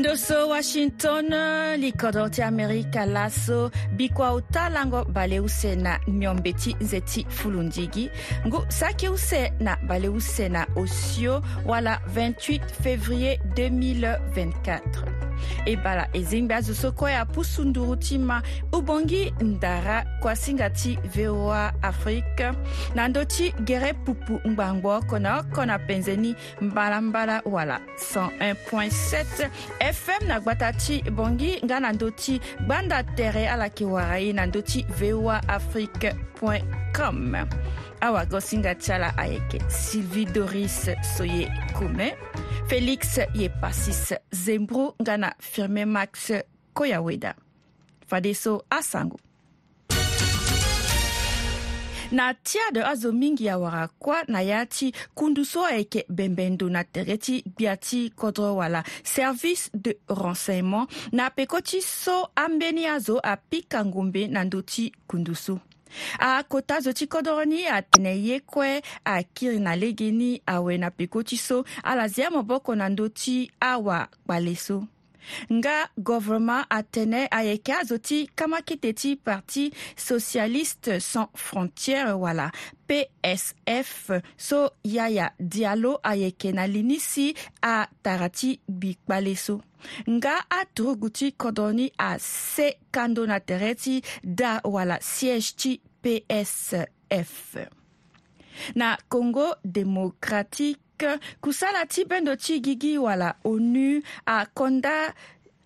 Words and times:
ndoso 0.00 0.48
washington 0.48 1.28
likodo 1.78 2.28
ti 2.28 2.40
amerika 2.42 3.04
laso 3.06 3.70
bikua 3.96 4.30
ota 4.30 4.68
lango 4.70 5.04
bale 5.04 5.40
use 5.40 5.76
na 5.76 6.00
nyombe 6.08 6.52
ti 6.52 6.76
nze 6.80 7.00
ti 7.00 7.26
fulundigi 7.28 8.10
ngu 8.46 8.64
saki 8.68 9.08
use 9.08 9.52
na 9.60 9.76
bale 9.76 10.08
use 10.08 10.48
na 10.48 10.66
osio 10.76 11.42
wala 11.66 12.00
28 12.14 12.60
février 12.82 13.38
2024 13.54 15.19
ebala 15.66 16.08
ezengbe 16.12 16.54
azosokoya 16.54 17.24
pusu 17.24 17.64
nduru 17.64 17.96
ti 17.96 18.18
ma 18.18 18.42
ubongi 18.72 19.34
ndara 19.40 20.04
kuasinga 20.22 20.70
ti 20.70 20.98
voa 21.16 21.72
afrique 21.82 22.50
na 22.94 23.08
ndö 23.08 23.22
ti 23.24 23.44
gere 23.66 23.92
pupu 24.04 24.40
ngbangbo 24.48 24.88
oko 24.98 25.18
na 25.18 25.38
oko 25.40 25.62
na 25.66 25.78
penze 25.78 26.16
ni 26.16 26.34
mbalambala 26.60 27.42
wala 27.44 27.80
101.7 28.14 29.50
fm 29.94 30.22
na 30.28 30.40
gba 30.40 30.54
ta 30.56 30.72
ti 30.72 31.02
bongi 31.10 31.60
nga 31.64 31.80
na 31.80 31.92
ndö 31.92 32.10
ti 32.10 32.40
gbanda 32.66 33.02
tere 33.16 33.48
ala 33.48 33.64
yeke 33.70 33.84
wara 33.84 34.18
ye 34.18 34.32
na 34.32 34.46
ndö 34.46 34.60
ti 34.62 34.84
voa 34.98 35.40
afrique 35.48 36.10
com 36.92 37.32
awagosinga 38.00 38.74
ti 38.74 38.92
ala 38.92 39.12
ayeke 39.18 39.60
sylvie 39.68 40.26
doris 40.34 40.88
so 41.16 41.24
ye 41.24 41.46
kume 41.78 42.14
félix 42.70 43.16
ye 43.34 43.48
pasis 43.62 44.12
zembro 44.30 44.92
nga 45.02 45.16
na 45.18 45.32
firmin 45.42 45.88
max 45.90 46.30
koyaweda 46.76 47.32
fadeso 48.06 48.52
asango 48.70 49.18
na 52.12 52.28
tia 52.44 52.68
de 52.72 52.84
azo 52.86 53.10
mingi 53.12 53.48
awara 53.48 53.88
kuâ 53.98 54.20
na 54.28 54.40
ya 54.46 54.62
ti 54.66 54.92
kundu 55.14 55.44
so 55.44 55.64
ayeke 55.66 56.04
bembendo 56.08 56.68
na 56.70 56.84
tere 56.84 57.18
ti 57.18 57.42
gbia 57.56 57.74
ti 57.76 58.12
kodro 58.14 58.52
wala 58.62 58.84
service 59.02 59.70
de 59.74 59.96
renseignement 60.08 60.86
na 61.12 61.28
peko 61.30 61.58
ti 61.60 61.82
so 61.82 62.28
ambeni 62.36 62.86
azo 62.86 63.18
apikango 63.22 64.02
mbe 64.02 64.28
na 64.30 64.44
ndö 64.46 64.62
ti 64.62 64.92
kundu 65.10 65.34
so 65.34 65.58
akota 66.18 66.80
zo 66.80 66.92
ti 66.92 67.06
kodro 67.06 67.44
ni 67.44 67.66
atene 67.66 68.12
ye 68.26 68.36
kue 68.40 68.82
akiri 69.04 69.58
na 69.58 69.76
lege 69.76 70.10
ni 70.10 70.42
awe 70.46 70.72
na 70.78 70.90
peko 70.90 71.22
ti 71.22 71.36
so 71.36 71.64
ala 71.84 72.08
zia 72.08 72.30
moboko 72.30 72.70
na 72.74 72.86
ndö 72.88 73.06
ti 73.18 73.36
awakpale 73.72 74.54
so 74.64 74.86
nga 75.52 75.78
gouvernement 75.98 76.64
atene 76.74 77.24
ayeke 77.32 77.72
azo 77.76 77.98
ti 77.98 78.22
kama 78.36 78.60
kete 78.62 78.92
ti 78.94 79.14
parti 79.16 79.66
socialiste 79.96 80.98
sans 81.00 81.28
frontière 81.34 82.14
wala 82.20 82.48
psf 82.88 84.10
so 84.36 84.60
yaya 84.84 85.30
dialo 85.38 85.98
ayeke 86.02 86.52
na 86.52 86.66
lini 86.66 86.98
si 87.00 87.32
atara 87.62 88.28
ti 88.28 88.56
gbikpale 88.68 89.36
so 89.36 89.60
nga 90.08 90.34
aturugu 90.60 91.08
ti 91.10 91.30
kodro 91.32 91.70
ni 91.72 91.86
ase 91.98 92.74
kando 92.92 93.24
na 93.26 93.40
tere 93.40 93.74
ti 93.74 94.00
da 94.24 94.58
wala 94.64 94.98
siège 95.00 95.56
ti 95.56 95.72
psf 96.02 97.54
na 98.74 98.96
congo 99.08 99.54
démocratique 99.64 100.80
kusala 101.40 101.86
ti 101.86 102.04
bendo 102.04 102.36
ti 102.36 102.60
gigi 102.60 102.98
wala 102.98 103.34
onu 103.44 104.02
akonda 104.26 105.14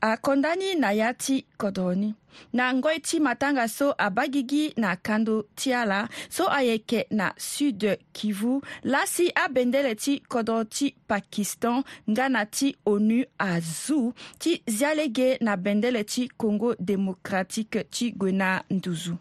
akondani 0.01 0.75
na 0.75 0.93
ya 0.93 1.15
ti 1.15 1.47
kodro 1.59 1.95
ni 1.95 2.15
na 2.53 2.75
ngoi 2.75 3.01
ti 3.01 3.21
matanga 3.21 3.69
so 3.69 3.95
abâ 3.99 4.23
gigi 4.33 4.73
na 4.77 4.97
kando 4.97 5.37
ti 5.57 5.73
ala 5.73 6.09
so 6.31 6.45
ayeke 6.51 7.07
na 7.11 7.33
sud 7.39 7.85
kivu 8.13 8.63
lasi 8.83 9.27
abendele 9.35 9.95
ti 9.95 10.21
kodro 10.29 10.65
ti 10.65 10.87
pakistan 11.09 11.83
nga 12.11 12.29
na 12.29 12.45
ti 12.47 12.77
onu 12.87 13.25
azu 13.39 14.13
ti 14.39 14.63
zia 14.67 14.95
lege 14.95 15.29
na 15.41 15.57
bendele 15.57 16.05
ti 16.05 16.29
congo 16.29 16.75
démocratique 16.81 17.81
ti 17.91 18.11
gue 18.13 18.33
na 18.33 18.63
nduzu 18.71 19.17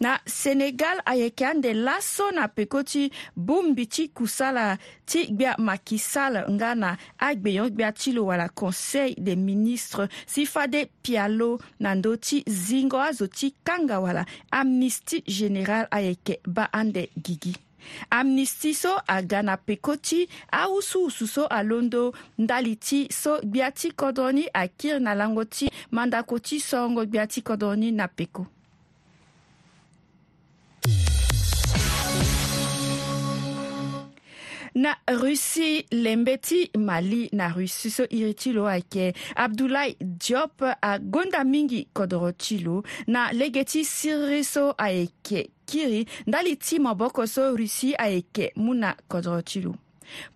na 0.00 0.18
senegal 0.26 1.00
ayeke 1.06 1.44
ande 1.46 1.72
laso 1.74 2.30
na 2.30 2.48
peko 2.48 2.82
ti 2.82 3.10
bongbi 3.36 3.86
ti 3.86 4.08
kusala 4.08 4.76
ti 5.06 5.26
gbia 5.32 5.56
maky 5.58 5.98
sall 5.98 6.34
nga 6.56 6.74
na 6.74 6.96
agbe 7.18 7.54
yon 7.58 7.70
gbia 7.70 7.92
ti 7.92 8.12
lo 8.16 8.24
wala 8.28 8.48
conseil 8.48 9.14
des 9.18 9.36
ministres 9.36 10.08
si 10.26 10.46
fade 10.46 10.86
pialo 11.02 11.58
na 11.80 11.94
ndö 11.94 12.16
ti 12.16 12.42
zingo 12.48 13.00
azo 13.00 13.26
ti 13.26 13.54
kanga 13.64 14.00
wala 14.00 14.24
amnistie 14.50 15.22
générale 15.26 15.88
ayeke 15.90 16.40
ba 16.46 16.68
ande 16.72 17.08
gigi 17.24 17.56
amnistie 18.10 18.74
so 18.74 18.90
aga 19.08 19.42
na 19.42 19.56
peko 19.56 19.96
ti 19.96 20.26
ahusuhusu 20.52 21.26
so 21.26 21.42
alondo 21.46 22.12
ndali 22.38 22.76
ti 22.76 23.06
so 23.10 23.38
gbia 23.44 23.70
ti 23.70 23.92
kodro 23.94 24.32
ni 24.32 24.44
akiri 24.54 25.00
na 25.00 25.14
lango 25.14 25.44
ti 25.44 25.70
mandako 25.90 26.38
ti 26.42 26.58
songo 26.60 27.06
gbia 27.06 27.26
ti 27.26 27.42
kodro 27.46 27.74
ni 27.78 27.92
na 27.92 28.08
peko 28.08 28.46
na 34.76 34.92
russie 35.08 35.86
lembe 35.90 36.36
ti 36.38 36.70
mali 36.78 37.28
na 37.32 37.48
russie 37.48 37.90
so 37.90 38.04
iri 38.10 38.34
ti 38.34 38.52
lo 38.52 38.66
ayeke 38.68 39.14
abdoulaye 39.34 39.96
diop 40.00 40.62
agonda 40.82 41.44
mingi 41.44 41.86
kodro 41.94 42.32
ti 42.32 42.58
lo 42.58 42.82
na 43.06 43.30
lege 43.32 43.64
ti 43.64 43.84
siri 43.84 44.42
so 44.44 44.74
ayeke 44.78 45.48
kiri 45.66 46.04
ndali 46.26 46.56
ti 46.56 46.78
maboko 46.78 47.26
so 47.26 47.56
russie 47.56 47.96
ayeke 47.96 48.52
mu 48.56 48.74
na 48.74 48.92
kodro 49.08 49.40
ti 49.42 49.64
lo 49.64 49.74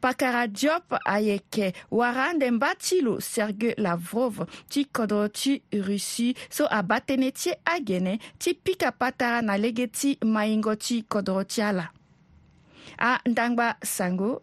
pakara 0.00 0.46
diop 0.46 0.88
ayeke 1.04 1.72
wara 1.90 2.32
mba 2.50 2.74
ti 2.78 3.00
lo 3.02 3.20
sergei 3.20 3.74
lavrov 3.76 4.48
ti 4.70 4.84
kodro 4.86 5.28
ti 5.28 5.60
russie 5.84 6.32
so 6.48 6.64
abâ 6.64 6.96
tënë 7.04 7.30
ti 7.36 7.50
agene 7.64 8.16
ti 8.40 8.54
pika 8.56 8.88
patara 8.92 9.42
na 9.44 9.58
lege 9.60 9.84
ti 9.92 10.16
maingo 10.24 10.74
ti 10.80 11.04
kodro 11.04 11.44
ti 11.44 11.60
ala 11.60 11.92
andangba 12.98 13.74
sango 13.84 14.42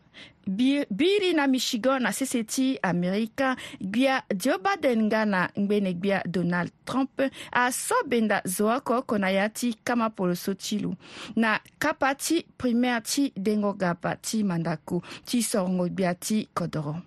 biri 0.96 1.34
na 1.36 1.48
michigan 1.48 2.00
na 2.04 2.12
sese 2.14 2.44
ti 2.44 2.80
amerika 2.84 3.56
gbia 3.82 4.24
joe 4.36 4.58
biden 4.58 5.04
nga 5.06 5.26
na 5.26 5.50
ngbene 5.60 5.94
gbia 5.94 6.24
donald 6.26 6.72
trump 6.86 7.22
asobenda 7.52 8.42
zo 8.46 8.70
oko 8.76 8.98
oko 8.98 9.18
na 9.18 9.30
ya 9.30 9.50
ti 9.50 9.74
kama 9.84 10.10
polo 10.10 10.36
so 10.36 10.54
ti 10.54 10.80
lo 10.80 10.96
na 11.36 11.60
kapa 11.80 12.16
ti 12.16 12.46
primaire 12.58 13.02
ti 13.04 13.24
dengo 13.36 13.74
gapa 13.74 14.16
ti 14.16 14.44
mandako 14.44 15.04
ti 15.26 15.44
sorongo 15.44 15.86
gbia 15.90 16.14
ti 16.16 16.48
kodro 16.56 17.02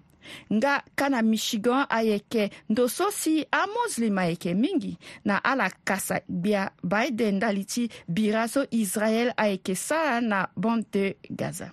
nga 0.52 0.82
kana 0.94 1.22
michigan 1.22 1.86
ayeke 1.88 2.50
ndo 2.68 2.88
so 2.88 3.10
si 3.10 3.46
amozlim 3.52 4.18
ayeke 4.18 4.54
mingi 4.54 4.98
na 5.24 5.40
ala 5.44 5.70
kasa 5.84 6.20
gbia 6.28 6.70
biden 6.84 7.36
ndali 7.36 7.64
ti 7.64 7.84
bira 8.08 8.48
so 8.48 8.66
israel 8.70 9.32
ayeke 9.36 9.74
sara 9.76 10.20
na 10.20 10.48
bande 10.56 10.86
de 10.90 11.04
gaza 11.30 11.70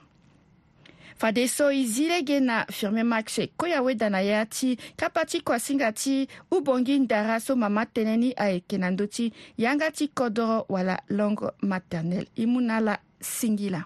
fade 1.18 1.48
so 1.50 1.72
e 1.74 1.86
zi 1.90 2.06
lege 2.10 2.38
na 2.40 2.66
firme 2.72 3.02
marché 3.04 3.50
koya 3.58 3.82
weda 3.82 4.10
na 4.10 4.22
ya 4.22 4.46
ti 4.46 4.78
kapa 4.98 5.26
ti 5.26 5.42
kuasinga 5.42 5.90
ti 5.94 6.28
ubongi 6.52 7.00
ndara 7.00 7.40
so 7.42 7.56
mama 7.56 7.84
tënë 7.86 8.16
ni 8.18 8.30
ayeke 8.38 8.78
na 8.78 8.94
ndö 8.94 9.06
ti 9.10 9.34
yanga 9.58 9.90
ti 9.92 10.08
kodro 10.14 10.66
wala 10.70 10.96
langue 11.10 11.50
maternelle 11.66 12.30
e 12.38 12.46
mû 12.46 12.62
na 12.62 12.78
ala 12.78 12.96
singila 13.20 13.82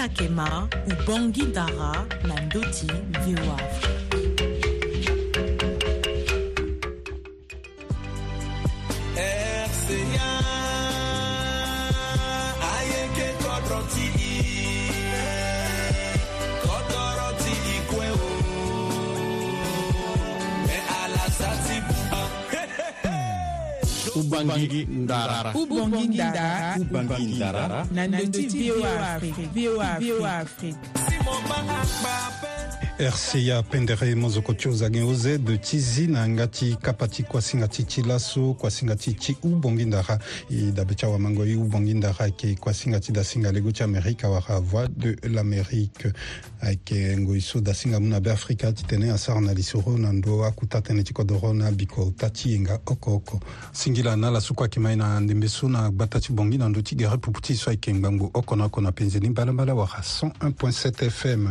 salakema 0.00 0.68
ubongi 1.02 1.42
dara 1.44 1.92
na 2.28 2.40
ndoti 2.46 2.86
viwafri 3.24 3.89
ubangi 24.30 24.80
ndarara 25.02 25.50
Ubangi 25.54 26.06
ndara 26.14 26.76
ubangi 26.82 27.22
ndara 27.36 27.78
na 27.94 28.06
ndotti 28.06 28.46
voa 28.70 28.92
afrique 29.14 29.44
voa 29.54 30.28
afrique 30.40 30.88
rca 33.00 33.62
pendere 33.62 34.14
mozoko 34.14 34.52
ti 34.54 34.68
ozangi 34.68 35.00
ozedu 35.00 35.56
ti 35.56 35.78
zi 35.80 36.06
na 36.06 36.26
nga 36.28 36.46
ti 36.46 36.76
kapa 36.82 37.08
ti 37.08 37.22
kuasinga 37.22 37.68
ti 37.68 37.84
ti 37.86 38.02
laso 38.02 38.52
kuasinga 38.54 38.96
ti 38.96 39.14
ti 39.14 39.36
ubongi 39.42 39.84
ndara 39.86 40.18
e 40.50 40.70
dabe 40.72 40.94
ti 40.94 41.06
awamango 41.06 41.44
e 41.44 41.56
ubongi 41.56 41.94
ndara 41.94 42.18
ayeke 42.20 42.54
kuasinga 42.60 43.00
ti 43.00 43.12
dasinga 43.12 43.52
lego 43.52 43.72
ti 43.72 43.82
amérika 43.82 44.26
awara 44.26 44.60
voix 44.60 44.86
de 44.88 45.16
l'amérique 45.28 46.08
ayeke 46.60 47.16
ngoi 47.16 47.40
so 47.40 47.60
dasinga 47.60 47.96
mû 48.00 48.08
na 48.08 48.20
be 48.20 48.28
afrika 48.30 48.70
ti 48.72 48.84
tene 48.84 49.10
asara 49.10 49.40
na 49.40 49.52
lisoro 49.54 49.96
na 49.96 50.12
ndo 50.12 50.44
akuta 50.44 50.80
tënë 50.84 51.02
ti 51.04 51.12
kodro 51.14 51.54
na 51.54 51.68
abiko 51.68 52.12
ta 52.18 52.28
ti 52.28 52.52
yenga 52.52 52.74
oko 52.84 53.14
oko 53.14 53.40
singila 53.72 54.14
na 54.16 54.30
laso 54.30 54.52
kue 54.54 54.64
ayeke 54.66 54.78
mai 54.80 54.96
na 54.96 55.20
ndembe 55.20 55.48
so 55.48 55.68
na 55.68 55.88
gba 55.90 56.06
ta 56.06 56.20
ti 56.20 56.32
bongi 56.32 56.58
na 56.58 56.68
ndö 56.68 56.82
ti 56.82 56.94
gere 56.96 57.16
pupu 57.16 57.40
ti 57.40 57.56
so 57.56 57.70
ayeke 57.70 57.94
ngbango 57.94 58.30
oko 58.34 58.56
na 58.56 58.64
oko 58.64 58.80
na 58.80 58.92
penzeni 58.92 59.28
mbalambala 59.30 59.74
wara 59.74 60.00
101.7 60.04 61.10
fm 61.10 61.48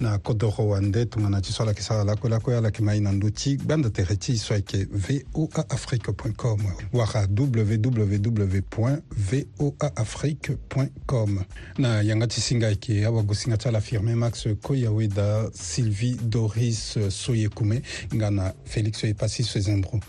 na 0.00 0.18
kodro 0.18 0.50
wana 0.66 0.87
nde 0.88 1.04
tongana 1.10 1.40
ti 1.44 1.52
so 1.52 1.62
ala 1.62 1.70
yeke 1.74 1.82
sara 1.84 2.04
lakue-lakue 2.06 2.54
ala 2.56 2.68
yeke 2.70 2.82
ma 2.86 2.94
e 2.96 3.00
na 3.04 3.12
ndö 3.12 3.30
ti 3.34 3.56
gbanda 3.60 3.90
tere 3.94 4.16
ti 4.16 4.36
so 4.38 4.54
ayeke 4.54 4.86
voa 4.90 5.64
afrique 5.70 6.12
com 6.36 6.60
wara 6.92 7.26
www 7.38 8.60
voa 8.70 9.86
afrique 9.96 10.52
com 11.06 11.40
na 11.78 12.02
yanga 12.02 12.26
ti 12.26 12.40
singa 12.40 12.66
ayeke 12.68 13.04
awagosinga 13.04 13.56
ti 13.58 13.68
ala 13.68 13.80
firmé 13.80 14.14
max 14.14 14.48
koyaweda 14.62 15.50
sylvie 15.54 16.16
doris 16.22 16.96
soyekume 17.10 17.82
nga 18.14 18.30
na 18.30 18.52
félix 18.64 19.04
oyepasi 19.04 19.44
sezembro 19.44 20.00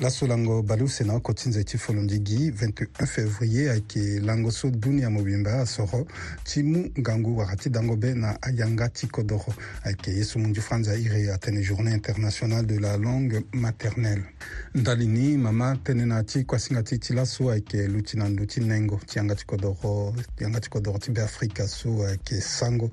laso 0.00 0.26
lango 0.26 0.62
baliu 0.62 0.88
sena 0.88 1.14
okoti 1.14 1.48
nze 1.48 1.64
ti 1.64 1.78
folondi 1.78 2.18
gi 2.22 2.50
21 2.50 3.06
février 3.06 3.68
ayeke 3.70 4.20
lango 4.20 4.50
so 4.50 4.70
duni 4.70 5.02
ya 5.02 5.10
mobimba 5.10 5.60
asoro 5.60 6.06
ti 6.44 6.62
mu 6.62 6.90
ngangu 6.98 7.36
wara 7.36 7.56
ti 7.56 7.70
dango 7.70 7.96
be 7.96 8.14
na 8.14 8.36
ayanga 8.42 8.88
ti 8.88 9.06
kodro 9.06 9.44
ayeke 9.84 10.10
ye 10.10 10.24
so 10.24 10.38
mu 10.38 10.48
nzi 10.48 10.60
franza 10.60 10.94
iri 10.96 11.28
atene 11.30 11.60
journée 11.62 11.92
internationale 11.94 12.66
de 12.66 12.78
la 12.78 12.96
langue 12.96 13.44
maternelle 13.52 14.24
ndali 14.74 15.06
ni 15.06 15.36
mama 15.36 15.76
tënë 15.84 16.06
na 16.08 16.22
ti 16.24 16.44
kuasinga 16.44 16.82
ti 16.82 16.98
ti 16.98 17.12
laso 17.12 17.50
ayeke 17.52 17.86
lu 17.88 18.00
ti 18.02 18.16
na 18.16 18.28
ndö 18.28 18.46
ti 18.46 18.60
nengo 18.64 18.96
ti 19.06 19.18
yanga 19.18 19.34
ti 19.36 19.44
kodro 19.44 20.14
yanga 20.40 20.60
ti 20.60 20.68
kodro 20.70 20.96
ti 20.98 21.10
be 21.12 21.20
afrika 21.22 21.68
so 21.68 22.00
ayeke 22.08 22.40
sango 22.40 22.88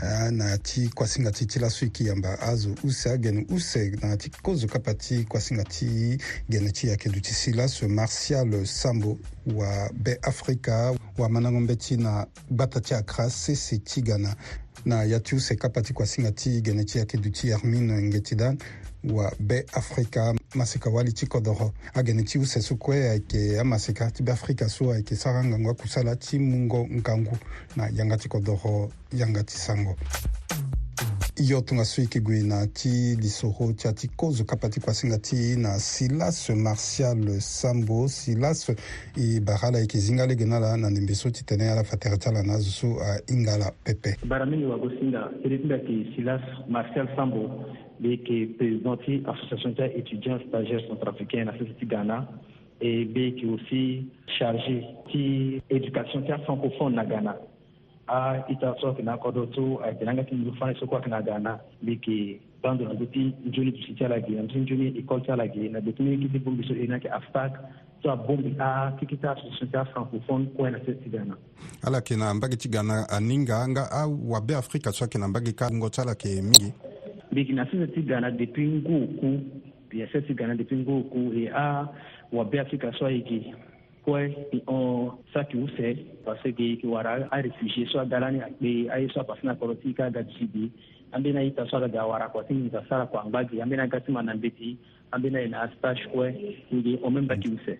Ah, 0.00 0.30
na 0.30 0.56
ti 0.58 0.88
kuasinga 0.94 1.32
ti 1.32 1.46
ti 1.46 1.58
laso 1.58 1.84
e 1.84 1.88
yeke 1.88 2.04
yamba 2.04 2.38
azo 2.40 2.74
use 2.84 3.10
agene 3.10 3.44
use 3.50 3.90
na 4.02 4.16
ti 4.16 4.30
kozoka 4.30 4.78
pa 4.78 4.94
ti 4.94 5.24
kuasinga 5.24 5.64
ti 5.64 6.16
gene 6.48 6.70
ti 6.72 6.86
yeke 6.86 7.08
duti 7.08 7.34
si 7.34 7.52
laso 7.52 7.88
martial 7.88 8.64
sambo 8.66 9.18
wabeafrika 9.46 10.94
wamanango 11.18 11.60
mbe 11.60 11.76
ti 11.76 11.96
na 11.96 12.26
gbata 12.50 12.80
ti 12.80 12.94
accra 12.94 13.30
sese 13.30 13.78
ti 13.78 14.02
ga 14.02 14.18
na 14.18 14.36
na 14.84 15.02
ya 15.04 15.20
ti 15.20 15.34
use 15.34 15.56
kapa 15.56 15.82
ti 15.82 15.92
kuasinga 15.92 16.30
ti 16.32 16.60
gene 16.62 16.84
ti 16.84 16.98
yeke 16.98 17.18
duti 17.18 17.50
hermine 17.50 18.02
nge 18.02 18.20
ti 18.20 18.34
dan 18.34 18.58
wa 19.04 19.30
bɛɛ 19.42 19.64
afirika 19.74 20.32
masika 20.54 20.90
wali 20.90 21.12
ci 21.14 21.26
kɔdɔgɔ 21.26 21.72
a 21.94 22.02
gɛnɛ 22.02 22.26
ciw 22.28 22.42
sɛsu 22.44 22.76
kɔɛ 22.78 23.10
ayike 23.10 23.58
a 23.58 23.62
masika 23.64 24.10
ti 24.12 24.22
bɛ 24.24 24.32
afirika 24.32 24.68
so 24.68 24.86
ayike 24.92 25.14
saga 25.16 25.42
ngangwa 25.44 25.74
kusala 25.76 26.16
ci 26.20 26.38
mungɔ 26.38 26.88
nkangu 27.00 27.38
na 27.76 27.86
yanga 27.90 28.16
ti 28.16 28.28
kɔdɔgɔ 28.28 28.90
yanga 29.12 29.42
ti 29.44 29.56
sangɔ 29.56 29.94
yo 31.40 31.60
tongana 31.62 31.84
so 31.84 32.02
yeke 32.02 32.18
gue 32.20 32.42
na 32.42 32.66
ti 32.66 33.14
lisoro 33.14 33.70
ti 33.72 33.86
ya 33.86 33.92
ti 33.94 34.08
kozo 34.08 34.44
kapa 34.44 34.66
ti 34.68 34.80
kuasinga 34.80 35.18
ti 35.22 35.54
na 35.56 35.78
silas 35.78 36.50
martial 36.50 37.38
sambo 37.38 38.08
silas 38.08 38.66
e 39.16 39.38
bara 39.40 39.70
la 39.70 39.78
yeke 39.78 39.98
zinga 40.02 40.26
lege 40.26 40.44
na 40.44 40.56
ala 40.56 40.76
na 40.76 40.90
ndembe 40.90 41.14
so 41.14 41.30
titene 41.30 41.70
ala 41.70 41.84
fa 41.84 41.94
tere 41.96 42.18
ti 42.18 42.28
ala 42.28 42.42
na 42.42 42.54
azo 42.58 42.70
so 42.70 42.86
ahinga 43.00 43.54
ala 43.54 43.70
pepe 43.84 44.16
bara 44.26 44.46
mingi 44.46 44.64
wago 44.66 44.90
singa 44.98 45.30
tere 45.42 45.58
ti 45.58 45.64
mbi 45.64 45.74
ayeke 45.74 46.16
silas 46.16 46.40
martial 46.68 47.06
sambo 47.16 47.64
mbi 48.00 48.10
yeke 48.18 48.46
président 48.58 48.98
ti 49.06 49.22
association 49.24 49.74
ti 49.78 49.82
étudiant 49.94 50.42
stagiaire 50.48 50.88
centrafricain 50.90 51.46
na 51.46 51.52
sese 51.54 51.78
ti 51.78 51.86
ghana 51.86 52.26
e 52.80 53.04
mbi 53.06 53.20
yeke 53.22 53.46
aussi 53.46 54.10
chargé 54.38 54.82
ti 55.12 55.62
éducation 55.70 56.24
ti 56.26 56.32
afrancophone 56.34 56.96
na 56.98 57.04
ghana 57.06 57.36
a 58.08 58.40
uh, 58.40 58.50
ita 58.50 58.74
so 58.80 58.94
kina 58.96 59.16
kodo 59.18 59.42
to 59.54 59.64
a 59.84 59.88
uh, 59.88 59.92
kina 59.98 60.14
ga 60.16 60.22
kin 60.28 60.40
fa 60.58 60.68
so 60.80 60.86
kwa 60.86 61.00
kina 61.00 61.20
gana 61.22 61.60
biki 61.84 62.40
bando 62.62 62.84
na 62.84 62.94
guti 62.94 63.24
njuni 63.46 63.72
tu 63.72 63.80
sichala 63.86 64.20
gi 64.20 64.34
na 64.36 64.42
njuni 64.42 64.86
i 64.88 65.02
culture 65.10 65.48
gi 65.52 65.68
na 65.68 65.80
guti 65.80 66.02
ni 66.02 66.16
kiti 66.22 66.38
bumbi 66.38 66.64
so 66.68 66.74
ina 66.74 66.98
ke 67.00 67.08
aftak 67.18 67.52
to 68.02 68.10
a 68.12 68.16
bumbi 68.16 68.54
a 68.60 68.66
uh, 68.66 68.98
kikita 68.98 69.34
so 69.40 69.48
sita 69.60 69.84
francophone 69.92 70.46
ko 70.56 70.68
na 70.70 70.78
se 70.86 70.92
tigana 71.04 71.34
ala 71.84 72.00
kina 72.00 72.32
mbagi 72.34 72.56
tigana 72.56 73.04
aninga 73.18 73.60
nga 73.68 73.84
a 73.92 74.02
wa 74.08 74.40
be 74.40 74.54
afrika 74.56 74.92
so 74.92 75.06
kina 75.06 75.28
mbagi 75.28 75.52
ka 75.52 75.68
ngo 75.72 75.88
chala 75.90 76.14
ke 76.14 76.40
mingi 76.42 76.72
biki 77.32 77.52
na 77.52 77.66
sisi 77.70 77.86
tigana 77.86 78.30
depuis 78.30 78.72
nguku 78.80 79.30
bi 79.88 80.00
sisi 80.12 80.26
tigana 80.32 80.54
depuis 80.56 80.80
nguku 80.80 81.28
e 81.36 81.50
a 81.52 81.66
wa 82.32 82.44
be 82.44 82.60
afrika 82.60 82.92
so 82.98 83.10
igi 83.10 83.52
pues 84.04 84.34
on 84.66 85.18
sakiu 85.32 85.66
parce 86.24 86.52
que 86.54 86.78
wara 86.86 87.26
a 87.30 87.36
réfugié 87.40 87.86
soit 87.86 88.04
dans 88.06 88.22
a 88.22 88.30
dans 88.30 88.46
la 88.60 89.08
soit 89.08 89.24
pasna 89.24 89.54
koroti 89.54 89.94
ka 89.94 90.10
an 91.12 91.22
bɛ 91.22 91.32
na 91.32 91.40
i 91.40 91.50
taso 91.50 91.78
la 91.78 91.88
gawara 91.88 92.28
kwa 92.28 92.44
tin 92.44 92.68
ta 92.70 92.82
sara 92.88 93.06
kwa 93.06 93.24
ngbaji 93.24 93.60
an 93.62 93.68
bɛ 93.70 93.76
na 93.76 93.86
gasima 93.86 94.22
na 94.22 94.34
beti 94.34 94.76
an 95.12 95.22
bɛ 95.22 95.30
na 95.32 95.40
ina 95.40 95.70
stage 95.78 96.04
kwe 96.12 96.26
ndi 96.72 96.98
o 97.02 97.10
memba 97.10 97.36
ki 97.36 97.48
use 97.48 97.74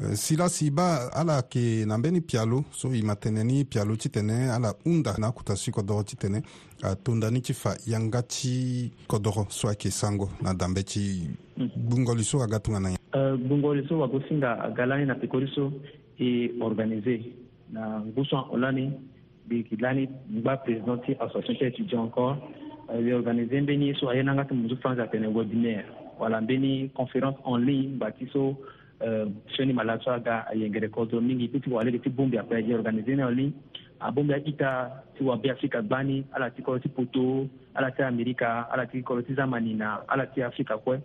euh, 0.00 0.14
sila 0.14 0.48
siba 0.48 1.08
ala 1.14 1.42
ke 1.42 1.84
na 1.86 1.96
mbeni 1.98 2.20
pialo 2.20 2.64
so 2.72 2.90
i 2.92 3.02
mateneni 3.02 3.64
pialo 3.64 3.94
chitene 3.96 4.50
ala 4.50 4.72
unda 4.84 5.14
na 5.18 5.30
kutasi 5.30 5.70
kodoro 5.70 6.02
chitene 6.02 6.42
a 6.82 6.94
tondani 6.96 7.40
ti 7.42 7.52
fa 7.54 7.70
yanga 7.86 8.22
ti 8.22 8.90
kodoro 9.06 9.46
so 9.48 9.68
ayeke 9.68 9.90
sango 9.90 10.28
na 10.42 10.54
dambe 10.54 10.82
ti 10.82 11.28
gbungoli 11.58 12.22
mm. 12.22 12.30
so 12.30 12.42
aga 12.42 12.58
tongana 12.58 12.90
ye 12.90 12.96
euh, 13.14 13.36
gbungoli 13.38 13.86
so 13.88 13.98
wago 13.98 14.20
singa 14.28 14.58
aga 14.60 14.86
lani 14.86 15.06
na 15.06 15.14
pekori 15.14 15.46
so 15.54 15.72
e 16.18 16.50
organise 16.60 17.22
na 17.70 18.02
nguso 18.10 18.36
ahon 18.36 18.60
lani 18.60 18.90
mbi 19.46 19.56
yeke 19.62 19.76
lani 19.80 20.08
ngba 20.34 20.56
président 20.56 20.98
ti 21.06 21.12
association 21.20 21.54
ti 21.70 21.82
étudiant 21.82 22.02
encore 22.04 22.36
e 22.98 23.12
organisé 23.14 23.60
mbeni 23.60 23.94
so 23.94 24.10
aye 24.10 24.22
na 24.22 24.34
nga 24.34 24.44
ti 24.44 24.54
mu 24.54 24.68
so 24.68 24.76
france 24.76 25.00
atene 25.00 25.26
webinaire 25.26 25.84
wala 26.20 26.40
mbeni 26.40 26.90
conférence 26.94 27.38
en 27.44 27.56
ligne 27.58 27.96
mba 27.96 28.12
ti 28.12 28.26
so 28.32 28.56
uh, 29.00 29.26
sioni 29.56 29.72
ma 29.72 29.82
la 29.84 29.98
so 29.98 30.10
aga 30.12 30.46
ayengere 30.52 30.88
kozo 30.88 31.20
mingi 31.20 31.48
ti 31.48 31.60
ti 31.60 31.70
walege 31.70 31.98
ti 31.98 32.10
bongbi 32.10 32.38
ape 32.38 32.52
aye 32.54 32.74
organisé 32.74 33.16
ni 33.16 33.22
en 33.22 33.30
ligne 33.30 33.52
abongbi 34.00 34.34
akita 34.34 34.70
ti 35.16 35.24
wabe 35.24 35.50
afrika 35.50 35.82
gba 35.82 36.02
ni 36.04 36.24
ala 36.32 36.50
ti 36.50 36.62
kolo 36.62 36.78
ti 36.78 36.88
poto 36.88 37.48
ala 37.74 37.90
ti 37.90 38.02
amerika 38.02 38.68
ala 38.72 38.86
ti 38.86 39.02
kolo 39.02 39.22
ti 39.22 39.34
zama 39.34 39.60
ni 39.60 39.74
na 39.74 40.04
ala 40.08 40.26
ti 40.26 40.42
afrika 40.42 40.76
kue 40.78 41.00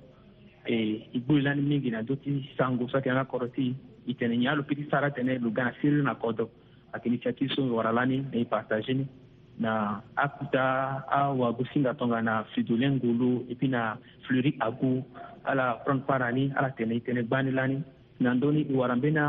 e 0.65 0.75
i 1.13 1.19
gbuli 1.19 1.41
lani 1.41 1.61
mingi 1.61 1.91
na 1.91 2.01
ndö 2.01 2.15
ti 2.19 2.43
sango 2.57 2.87
so 2.87 2.97
ayeke 2.97 3.09
na 3.09 3.23
nga 3.23 3.31
koro 3.31 3.47
ti 3.47 3.75
e 4.07 4.13
tene 4.13 4.35
nyen 4.37 4.51
alo 4.51 4.63
peut 4.63 4.75
ti 4.75 4.83
sara 4.91 5.07
tënë 5.09 5.39
lo 5.39 5.51
ga 5.55 5.63
na 5.63 5.71
siri 5.79 6.03
na 6.03 6.15
kodo 6.19 6.51
ayeke 6.91 7.07
ni 7.09 7.17
tia 7.21 7.31
ti 7.31 7.45
so 7.55 7.63
wara 7.75 7.91
lani 7.95 8.17
e 8.35 8.43
partage 8.43 8.91
ni 8.91 9.05
na 9.59 10.01
akuta 10.15 10.63
awagusinga 11.09 11.97
tonga 11.97 12.21
na 12.21 12.45
fridolin 12.53 12.97
ngulu 13.01 13.45
e 13.49 13.55
puis 13.57 13.69
na 13.69 13.97
fleuri 14.25 14.51
agu 14.65 15.01
ala 15.49 15.81
prendre 15.83 16.05
part 16.07 16.21
ani 16.21 16.53
ala 16.57 16.69
tene 16.77 17.01
tene 17.05 17.21
gbani 17.25 17.51
lani 17.51 17.77
na 18.21 18.33
ndöni 18.33 18.61
e 18.69 18.73
wara 18.77 18.95
mbeni 18.95 19.21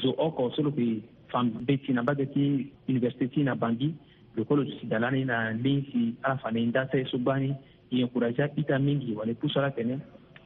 zo 0.00 0.14
oko 0.18 0.50
so 0.54 0.62
lo 0.62 0.70
yeke 0.70 1.58
be 1.66 1.74
ti 1.82 1.90
na 1.92 2.02
mbage 2.02 2.24
ti 2.34 2.44
université 2.88 3.26
ti 3.32 3.42
na 3.42 3.54
bangi 3.58 3.88
lokolo 4.36 4.62
zo 4.64 4.72
sida 4.78 4.98
lani 5.02 5.24
na 5.30 5.50
lin 5.50 5.82
si 5.90 6.00
ala 6.22 6.38
fa 6.38 6.50
na 6.50 6.58
e 6.60 6.66
nda 6.66 6.86
tere 6.90 7.04
so 7.10 7.18
gbani 7.18 7.50
e 7.90 8.06
aita 8.42 8.76
mingi 8.78 9.10
wala 9.18 9.30
e 9.34 9.38
pusu 9.40 9.58
ala 9.58 9.70
tene 9.70 9.98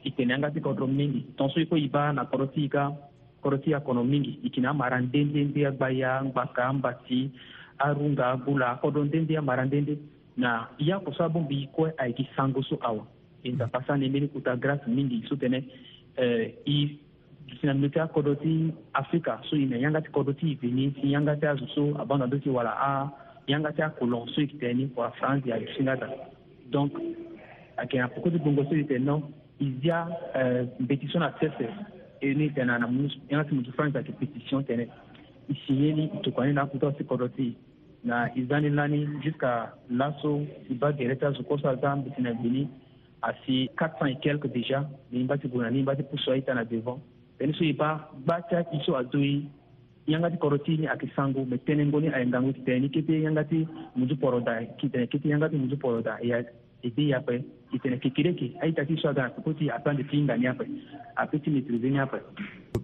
e 0.03 0.09
tene 0.17 0.31
anga 0.33 0.49
ti 0.53 0.59
kodro 0.65 0.87
mingi 0.87 1.21
tongaso 1.37 1.59
e 1.61 1.65
kue 1.69 1.87
ba 1.93 2.11
na 2.13 2.25
kodro 2.25 2.45
ti 2.53 2.61
hika 2.65 2.83
kodro 3.41 3.57
ti 3.63 3.69
akono 3.77 4.01
mingi 4.03 4.33
e 4.35 4.39
yeke 4.49 4.59
na 4.61 4.69
amara 4.73 4.97
ndendende 5.01 5.61
agba 5.69 5.87
ya 5.91 6.11
ngba 6.25 6.91
ti 7.05 7.19
arunga 7.85 8.35
bula 8.37 8.75
kodo 8.81 9.03
ndende 9.05 9.37
amara 9.37 9.65
ndende 9.65 9.97
na 10.37 10.67
ya 10.77 10.99
koso 10.99 11.23
abongbi 11.23 11.67
kue 11.73 11.93
ayeki 11.97 12.29
sango 12.35 12.63
so 12.63 12.77
awa 12.81 13.05
inda 13.43 13.67
pasa 13.67 13.87
sani 13.87 14.09
mbeni 14.09 14.27
kuta 14.27 14.55
grâce 14.55 14.87
mingi 14.87 15.25
so 15.29 15.35
tene 15.35 15.63
eh, 16.17 16.53
i 16.65 16.99
sina 17.61 17.73
mbi 17.73 17.89
ti 17.89 17.99
akodo 17.99 18.35
ti 18.35 18.71
afrika 18.93 19.41
so 19.49 19.55
e 19.57 19.65
yanga 19.81 20.01
ti 20.01 20.09
kodo 20.09 20.33
ti 20.33 20.51
e 20.51 20.55
veni 20.61 20.93
si 21.01 21.11
yanga 21.11 21.35
ti 21.35 21.45
azo 21.45 21.67
so 21.75 21.81
doki 22.29 22.49
wala 22.49 22.71
a 22.81 23.09
yanga 23.47 23.71
ti 23.73 23.81
akolon 23.81 24.29
so 24.33 24.41
e 24.41 24.41
yeke 24.43 24.57
tene 24.57 24.73
ni 24.73 24.91
wala 24.95 25.11
france 25.11 25.49
ya 25.49 25.57
si 25.77 25.83
nga 25.83 25.95
da 25.95 26.09
donc 26.69 26.93
ayeke 27.77 28.13
poko 28.15 28.29
ti 28.29 28.37
gbongo 28.39 28.63
so 28.69 28.75
e 28.75 28.99
no 28.99 29.29
e 29.59 29.71
zia 29.81 30.07
eh, 30.35 30.67
mbe 30.79 30.97
ti 30.97 31.07
so 31.07 31.19
na 31.19 31.31
tiese 31.31 31.69
e 32.21 32.33
ni 32.33 32.49
tene 32.49 32.67
na 32.67 32.87
yanga 33.29 33.45
ti 33.45 33.55
mo 33.55 33.61
ti 33.61 33.71
ya 33.77 33.83
ayeke 33.93 34.13
pétition 34.19 34.63
tene 34.63 34.87
ishiyeni 35.51 36.07
tukwane 36.07 36.65
kutoa 36.65 36.93
sikoroti 36.97 37.53
na 38.03 38.17
izani 38.35 38.69
lani 38.75 39.05
jusqu'à 39.23 39.71
l'asso 39.89 40.41
iba 40.69 40.91
gɛrɛta 40.91 41.31
zu 41.37 41.43
kosa 41.43 41.75
na 42.21 42.31
bini 42.41 42.67
asi 43.21 43.69
quatre 43.77 43.99
cent 43.99 44.05
et 44.05 44.17
quelque 44.21 44.47
déjà 44.47 44.89
bini 45.11 45.25
bati 45.25 45.47
gunani 45.47 45.83
ti 45.97 46.03
pusua 46.03 46.37
ita 46.37 46.53
na 46.53 46.63
devant 46.63 46.99
peni 47.37 47.53
so 47.53 47.63
iba 47.63 47.89
ti 48.49 48.55
i 48.55 48.79
so 48.85 48.95
azo 48.95 49.19
yanga 50.07 50.29
ti 50.31 50.37
kɔrɔ 50.37 50.57
ti 50.65 50.77
ni 50.77 50.87
ayeke 50.87 51.11
sango 51.15 51.45
me 51.45 51.57
tënë 51.57 51.85
ngoni 51.87 52.07
ayengangu 52.09 52.53
titene 52.53 52.79
ni 52.81 52.89
kete 52.89 53.13
yanga 53.21 53.43
ti 53.43 53.67
muzu 53.95 54.15
poro 54.17 54.39
da 54.39 54.57
kitene 54.79 55.07
kete 55.07 55.27
yanga 55.27 55.49
ti 55.49 55.57
muzu 55.57 55.77
poro 55.77 56.01
da 56.01 56.17
e 56.21 56.31
ebe 56.83 57.07
yape 57.07 57.43
itene 57.71 57.97
kekereke 57.97 58.53
aitati 58.61 58.97
so 59.01 59.09
aga 59.09 59.25
apepo 59.25 59.53
ti 59.53 59.69
aprendre 59.69 60.03
ti 60.05 60.15
hinga 60.17 60.37
ni 60.37 60.47
ape 60.47 60.67
apeut 61.15 61.43
ti 61.43 61.49
maîtrise 61.49 61.89
ni 61.89 61.99
ape 61.99 62.17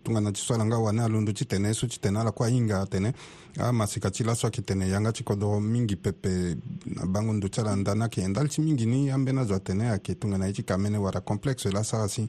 tongana 0.03 0.31
ti 0.31 0.41
so 0.41 0.53
alanga 0.53 0.77
wani 0.77 0.99
alondo 0.99 1.31
ti 1.33 1.45
tene 1.45 1.73
so 1.73 1.87
ti 1.87 1.99
tene 2.01 2.19
ala 2.19 2.31
kue 2.31 2.45
ahinga 2.45 2.81
atene 2.81 3.13
amasika 3.59 4.11
ti 4.11 4.23
laso 4.23 4.47
ayeke 4.47 4.61
tene 4.61 4.87
yanga 4.89 5.11
ti 5.11 5.23
kodro 5.23 5.59
mingi 5.59 5.95
pepe 5.95 6.55
na 6.95 7.05
bango 7.05 7.33
ndo 7.33 7.47
ti 7.47 7.59
ala 7.61 7.75
nda 7.75 7.95
ni 7.95 8.01
ayeke 8.01 8.21
yenda 8.21 8.43
li 8.43 8.49
ti 8.49 8.61
mingi 8.61 8.85
ni 8.85 9.09
ambeni 9.11 9.39
azo 9.39 9.55
atene 9.55 9.89
ayeke 9.89 10.15
tongana 10.15 10.45
ye 10.47 10.53
ti 10.53 10.63
ka 10.63 10.77
mene 10.77 10.97
wara 10.97 11.19
complexe 11.21 11.71
laso 11.71 11.97
aga 11.97 12.07
si 12.07 12.27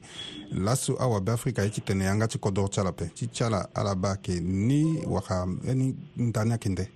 laso 0.51 0.97
awabe 1.01 1.31
afrika 1.31 1.63
ye 1.63 1.69
ti 1.69 1.81
tene 1.81 2.03
yanga 2.05 2.27
ti 2.27 2.37
kodro 2.39 2.67
ti 2.67 2.79
ala 2.81 2.89
ape 2.89 3.05
ti 3.15 3.27
ti 3.27 3.43
ala 3.43 3.69
ala 3.73 3.95
ba 3.95 4.11
ayeke 4.11 4.39
ni 4.41 4.99
waka 5.07 5.45
ni 5.75 5.95
nda 6.17 6.45
ni 6.45 6.51
ayeke 6.51 6.69
nde 6.69 6.87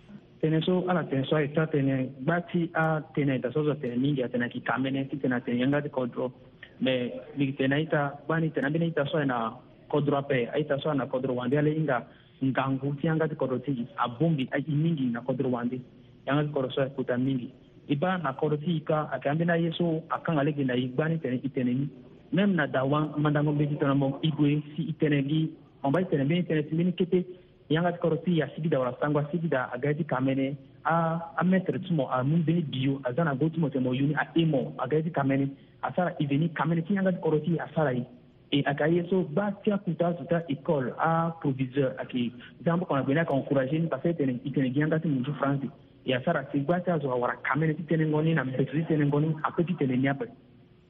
tene 0.44 0.60
so 0.62 0.84
ala 0.90 1.06
tene 1.06 1.24
so 1.24 1.38
ayeta 1.38 1.66
tene 1.72 2.12
gba 2.20 2.42
ti 2.52 2.68
atene 2.74 3.40
da 3.40 3.48
sozo 3.50 3.72
zo 3.72 3.80
tene 3.80 3.96
mingi 3.96 4.24
atene 4.24 4.52
yeke 4.52 4.60
kame 4.62 4.92
ti 5.08 5.16
tene 5.18 5.36
atene 5.40 5.60
yanga 5.64 5.80
ti 5.82 5.88
kodro 5.88 6.34
me 6.82 7.14
mbi 7.36 7.56
tene 7.56 7.76
aita 7.80 8.20
gba 8.28 8.40
ni 8.44 8.52
tene 8.52 8.68
ambeni 8.68 8.92
aita 8.92 9.08
so 9.08 9.24
aye 9.24 9.26
na 9.26 9.56
kodro 9.88 10.18
ape 10.18 10.50
aita 10.52 10.76
so 10.84 10.92
na 10.92 11.08
kodro 11.08 11.32
wandi 11.40 11.56
ala 11.56 11.72
hinga 11.72 11.96
ngangu 12.44 12.92
ti 13.00 13.08
yanga 13.08 13.30
ti 13.32 13.36
kodro 13.40 13.56
ti 13.62 13.88
abu 13.96 14.36
a 14.52 14.60
mingi 14.68 15.06
na 15.16 15.22
kodro 15.22 15.48
wandi 15.48 15.80
yanga 16.28 16.44
ti 16.44 16.52
kodro 16.52 16.70
so 16.76 16.82
aye 16.82 16.92
kuta 16.92 17.16
mingi 17.16 17.48
e 17.88 17.96
ba 17.96 18.18
na 18.18 18.34
kodro 18.36 18.58
ti 18.60 18.84
yika 18.84 19.08
ayeke 19.16 19.30
ambeni 19.30 19.50
aye 19.52 19.72
so 19.72 20.04
akanga 20.10 20.44
lege 20.44 20.66
na 20.68 20.76
e 20.76 20.92
gba 20.92 21.08
ni 21.08 21.20
tene 21.24 21.40
tene 21.54 21.72
ni 21.72 21.88
même 22.36 22.52
na 22.52 22.68
dawa 22.68 23.16
mandango 23.16 23.56
mbeni 23.56 23.80
ti 23.80 23.80
tongana 23.80 23.96
mo 23.96 24.20
e 24.20 24.28
gue 24.28 24.60
si 24.76 24.90
e 24.92 24.94
tene 25.00 25.24
gi 25.24 25.48
on 25.88 25.96
ba 25.96 26.04
e 26.04 26.08
tene 26.12 26.28
mbeni 26.28 26.44
tene 26.44 26.68
ti 26.68 26.74
mbeni 26.76 26.92
kete 27.00 27.24
yanga 27.70 27.92
karoti 27.94 28.38
ya 28.38 28.50
sigida 28.56 28.80
wala 28.80 28.96
sango 29.00 29.22
sigida 29.32 29.72
agadi 29.72 30.04
kamene 30.04 30.58
a 30.86 31.20
a 31.38 31.44
metre 31.44 31.80
tumo 31.80 32.10
a 32.12 32.24
munde 32.24 32.62
bio 32.62 33.00
azana 33.04 33.36
go 33.36 33.50
tumo 33.50 33.70
temo 33.70 33.94
yuni 33.94 34.16
a 34.16 34.28
emo 34.36 34.74
agadi 34.78 35.12
kamene 35.12 35.48
asara 35.82 36.16
iveni 36.20 36.50
kamene 36.50 36.82
ti 36.82 36.94
yanga 36.96 37.12
karoti 37.12 37.60
asara 37.60 37.92
yi 37.92 38.06
e 38.52 38.64
aka 38.66 38.88
ye 38.88 39.08
so 39.10 39.24
ba 39.24 39.54
ti 39.64 39.72
akuta 39.72 40.16
so 40.18 40.26
ta 40.26 40.42
école 40.50 40.94
a 41.00 41.32
proviseur 41.42 41.96
ayeke 42.00 42.34
zambo 42.66 42.86
kana 42.86 43.04
gbeni 43.04 43.20
aka 43.20 43.34
encourager 43.34 43.80
ni 43.80 43.88
parce 43.88 44.04
que 44.04 44.14
tene 44.16 44.40
e 44.44 44.52
tene 44.52 44.70
gi 44.74 44.80
yanga 44.80 45.00
ti 45.00 45.08
munzu 45.08 45.34
france 45.34 45.68
e 46.06 46.14
asara 46.14 46.48
si 46.52 46.60
gba 46.60 46.82
ti 46.82 46.92
azo 46.92 47.12
awara 47.12 47.38
kamene 47.44 47.74
ti 47.76 47.84
tënë 47.84 48.08
ngoni 48.12 48.34
na 48.34 48.44
mbeto 48.44 48.66
ti 48.72 48.84
tënë 48.90 49.08
ngoni 49.08 49.36
apeut 49.44 49.66
ti 49.68 49.74
tene 49.76 49.96
ni 49.98 50.08
ape 50.08 50.28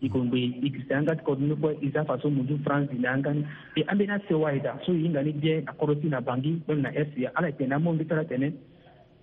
ikongbe 0.04 0.44
ikisa 0.68 0.98
an 1.00 1.06
ka 1.08 1.16
kɔdini 1.16 1.56
fɔ 1.56 1.70
isa 1.82 2.04
faso 2.06 2.28
mudu 2.30 2.60
france 2.66 2.92
ni 2.92 3.04
e 3.04 3.82
an 3.88 3.98
bena 3.98 4.20
sewa 4.28 4.52
ye 4.54 4.60
da 4.60 4.78
so 4.86 4.92
yi 4.92 5.10
ngani 5.10 5.32
biɛ 5.42 5.64
a 5.80 6.08
na 6.10 6.20
bangi 6.20 6.62
kwa 6.66 6.76
na 6.76 6.90
ya 7.16 7.32
ala 7.36 7.52
tena 7.52 7.80
mo 7.80 7.94
bɛ 7.96 8.06
tara 8.08 8.24
tena 8.26 8.52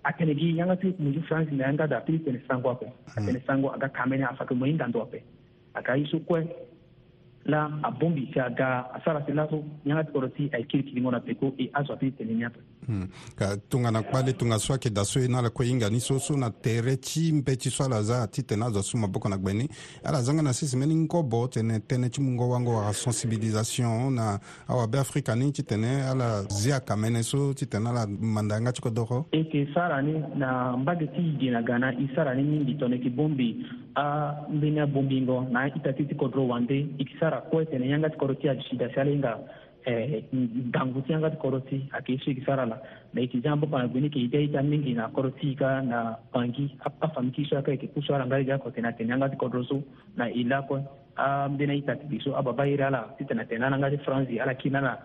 atene 0.03 0.33
gi 0.35 0.57
yanga 0.57 0.75
ka 0.75 0.81
ti 0.89 1.21
france 1.27 1.51
na 1.53 1.65
yanga 1.67 1.87
da 1.87 1.99
piri 2.01 2.19
tena 2.23 2.39
sango 2.47 2.73
kwa 2.73 2.79
tena 2.81 2.91
a 3.15 3.21
aga 3.29 3.39
sango 3.47 3.67
a 3.69 3.77
ka 3.77 3.87
kamɛnɛ 3.87 4.25
a 4.29 4.35
fakɛ 4.37 4.53
mɔ 4.57 4.65
yi 4.69 6.03
isu 6.03 6.17
la 7.45 7.69
a 7.83 7.91
bombi 7.91 8.29
ga 8.31 8.47
a 8.93 9.01
sara 9.03 9.23
si 9.25 9.33
laso 9.33 9.63
ñagati 9.85 10.11
oro 10.17 10.29
si 10.37 10.49
ay 10.53 10.63
kiri 10.65 10.83
kilingo 10.83 11.09
na 11.11 11.19
peko 11.19 11.53
e 11.57 11.69
azo 11.73 11.93
atini 11.93 12.11
tene 12.13 12.33
ni 12.33 12.43
ape 12.43 12.59
hmm. 12.85 13.09
ka 13.35 13.55
tongana 13.69 14.01
kpale 14.03 14.33
tonga 14.35 14.59
so 14.59 14.73
ayeke 14.73 14.91
da 14.93 15.03
so 15.03 15.19
e 15.19 15.27
na 15.27 15.39
ala 15.39 15.49
kue 15.49 15.65
hinga 15.65 15.89
ni 15.89 15.99
so 15.99 16.19
so 16.19 16.35
na 16.37 16.49
tere 16.51 16.97
ti 16.99 17.31
mbe 17.31 17.55
ti 17.57 17.69
so 17.69 17.83
ala 17.83 18.01
za 18.03 18.27
ti 18.27 18.43
tene 18.43 18.63
azo 18.65 18.81
so 18.81 18.97
maboko 18.97 19.29
na 19.29 19.37
gbeni 19.37 19.67
ala 20.03 20.21
zanga 20.21 20.41
na 20.41 20.53
sese 20.53 20.77
mbeni 20.77 20.95
ngobo 20.95 21.47
tene 21.47 21.79
tënë 21.79 22.09
ti 22.09 22.21
mungo 22.21 22.49
wango 22.49 22.75
wara 22.75 22.93
sensibilisation 22.93 24.13
na 24.13 24.39
awabe 24.67 24.99
afrika 24.99 25.35
ni 25.35 25.51
ti 25.51 25.63
tene 25.63 26.03
ala 26.11 26.43
zia 26.49 26.79
ka 26.79 26.95
mene 26.97 27.23
so 27.23 27.53
ti 27.53 27.65
tene 27.65 27.89
ala 27.89 28.05
mandanga 28.07 28.71
ti 28.71 28.81
kodoko 28.81 29.25
e 29.31 29.37
yeke 29.37 29.67
sara 29.73 30.01
ni 30.01 30.13
na 30.35 30.77
mbage 30.77 31.07
ti 31.07 31.21
yigi 31.21 31.49
na 31.49 31.61
ga 31.61 31.77
na 31.79 31.89
i 31.93 32.07
sara 32.15 32.35
ni 32.35 32.43
mingi 32.43 32.73
tongana 32.75 32.95
yeke 33.01 33.09
bombi 33.09 33.65
a 33.95 34.01
ah, 34.01 34.45
mbena 34.49 34.87
bombingo 34.87 35.41
na 35.51 35.67
itati 35.67 36.05
ti 36.05 36.15
kodro 36.15 36.47
wande 36.47 36.79
iti 36.97 37.11
sara 37.19 37.41
kue 37.41 37.65
tene 37.65 37.89
yanga 37.89 38.09
ti 38.09 38.17
kodro 38.17 38.35
ti 38.35 38.47
ajida 38.49 38.87
si 38.93 38.99
ala 38.99 39.11
yenga 39.11 39.35
eh, 39.85 40.23
dangu 40.71 41.01
ti 41.01 41.11
yanga 41.11 41.29
ti 41.29 41.35
kodro 41.37 41.59
ti 41.59 41.89
ayeke 41.91 42.19
so 42.23 42.31
yeke 42.31 42.43
sara 42.45 42.65
la 42.65 42.77
na 43.13 43.21
yeke 43.21 43.41
zia 43.41 43.51
ambapa 43.51 43.79
na 43.83 43.87
gbeni 43.87 44.05
yeke 44.07 44.19
hita 44.19 44.37
ye 44.39 44.47
ti 44.47 44.93
na 44.93 45.09
kodro 45.09 45.31
ti 45.31 45.47
hika 45.49 45.81
na 45.81 46.15
pangi 46.31 46.65
afami 47.01 47.31
ti 47.35 47.43
so 47.49 47.57
aka 47.57 47.71
yeke 47.71 47.87
puso 47.91 48.15
ala 48.15 48.25
ngari 48.25 48.45
ti 48.45 48.53
oko 48.53 48.71
tene 48.71 48.87
atene 48.87 49.09
yanga 49.11 49.29
ti 49.29 49.35
kodro 49.35 49.63
so 49.67 49.81
na 50.15 50.29
e 50.31 50.43
la 50.43 50.61
kue 50.61 50.79
ambeni 51.17 51.71
ah, 51.71 51.75
aita 51.75 51.95
ti 51.95 52.19
so 52.23 52.31
ababa 52.35 52.63
iri 52.67 52.83
ala 52.83 53.11
ti 53.19 53.25
tene 53.27 53.41
atene 53.43 53.65
ala 53.65 53.77
nga 53.77 53.91
ti 53.91 53.97
franzi 54.07 54.39
ala 54.39 54.53
kiri 54.53 54.71
ni 54.71 54.77
ala 54.79 54.97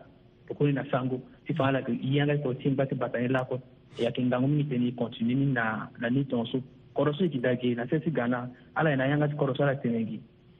tokoni 0.46 0.72
na 0.78 0.86
sango 0.90 1.18
ti 1.46 1.54
fa 1.58 1.68
ala 1.74 1.78
yeke 1.82 1.90
ye 2.06 2.22
yanga 2.22 2.36
ti 2.38 2.42
kodro 2.42 2.60
ti 2.62 2.70
ngba 2.70 2.86
ti 2.86 2.94
bata 2.94 3.18
ni 3.18 3.26
la 3.34 3.42
e 3.50 3.58
ayeke 4.04 4.22
ngangu 4.22 4.46
mingi 4.46 4.68
tene 4.70 4.86
e 4.88 4.94
continue 4.94 5.34
ni 5.34 5.46
na, 5.50 5.88
na 5.98 6.08
ni 6.12 6.22
tonso 6.30 6.62
kɔrɔso 6.96 7.22
ye 7.24 7.28
kidage 7.28 7.76
na 7.76 7.84
sesi 7.86 8.10
gana 8.12 8.48
ala 8.74 8.90
yena 8.90 9.06
yanga 9.08 9.28
kɔrɔso 9.36 9.62
ala 9.62 9.76
tenegi 9.76 10.18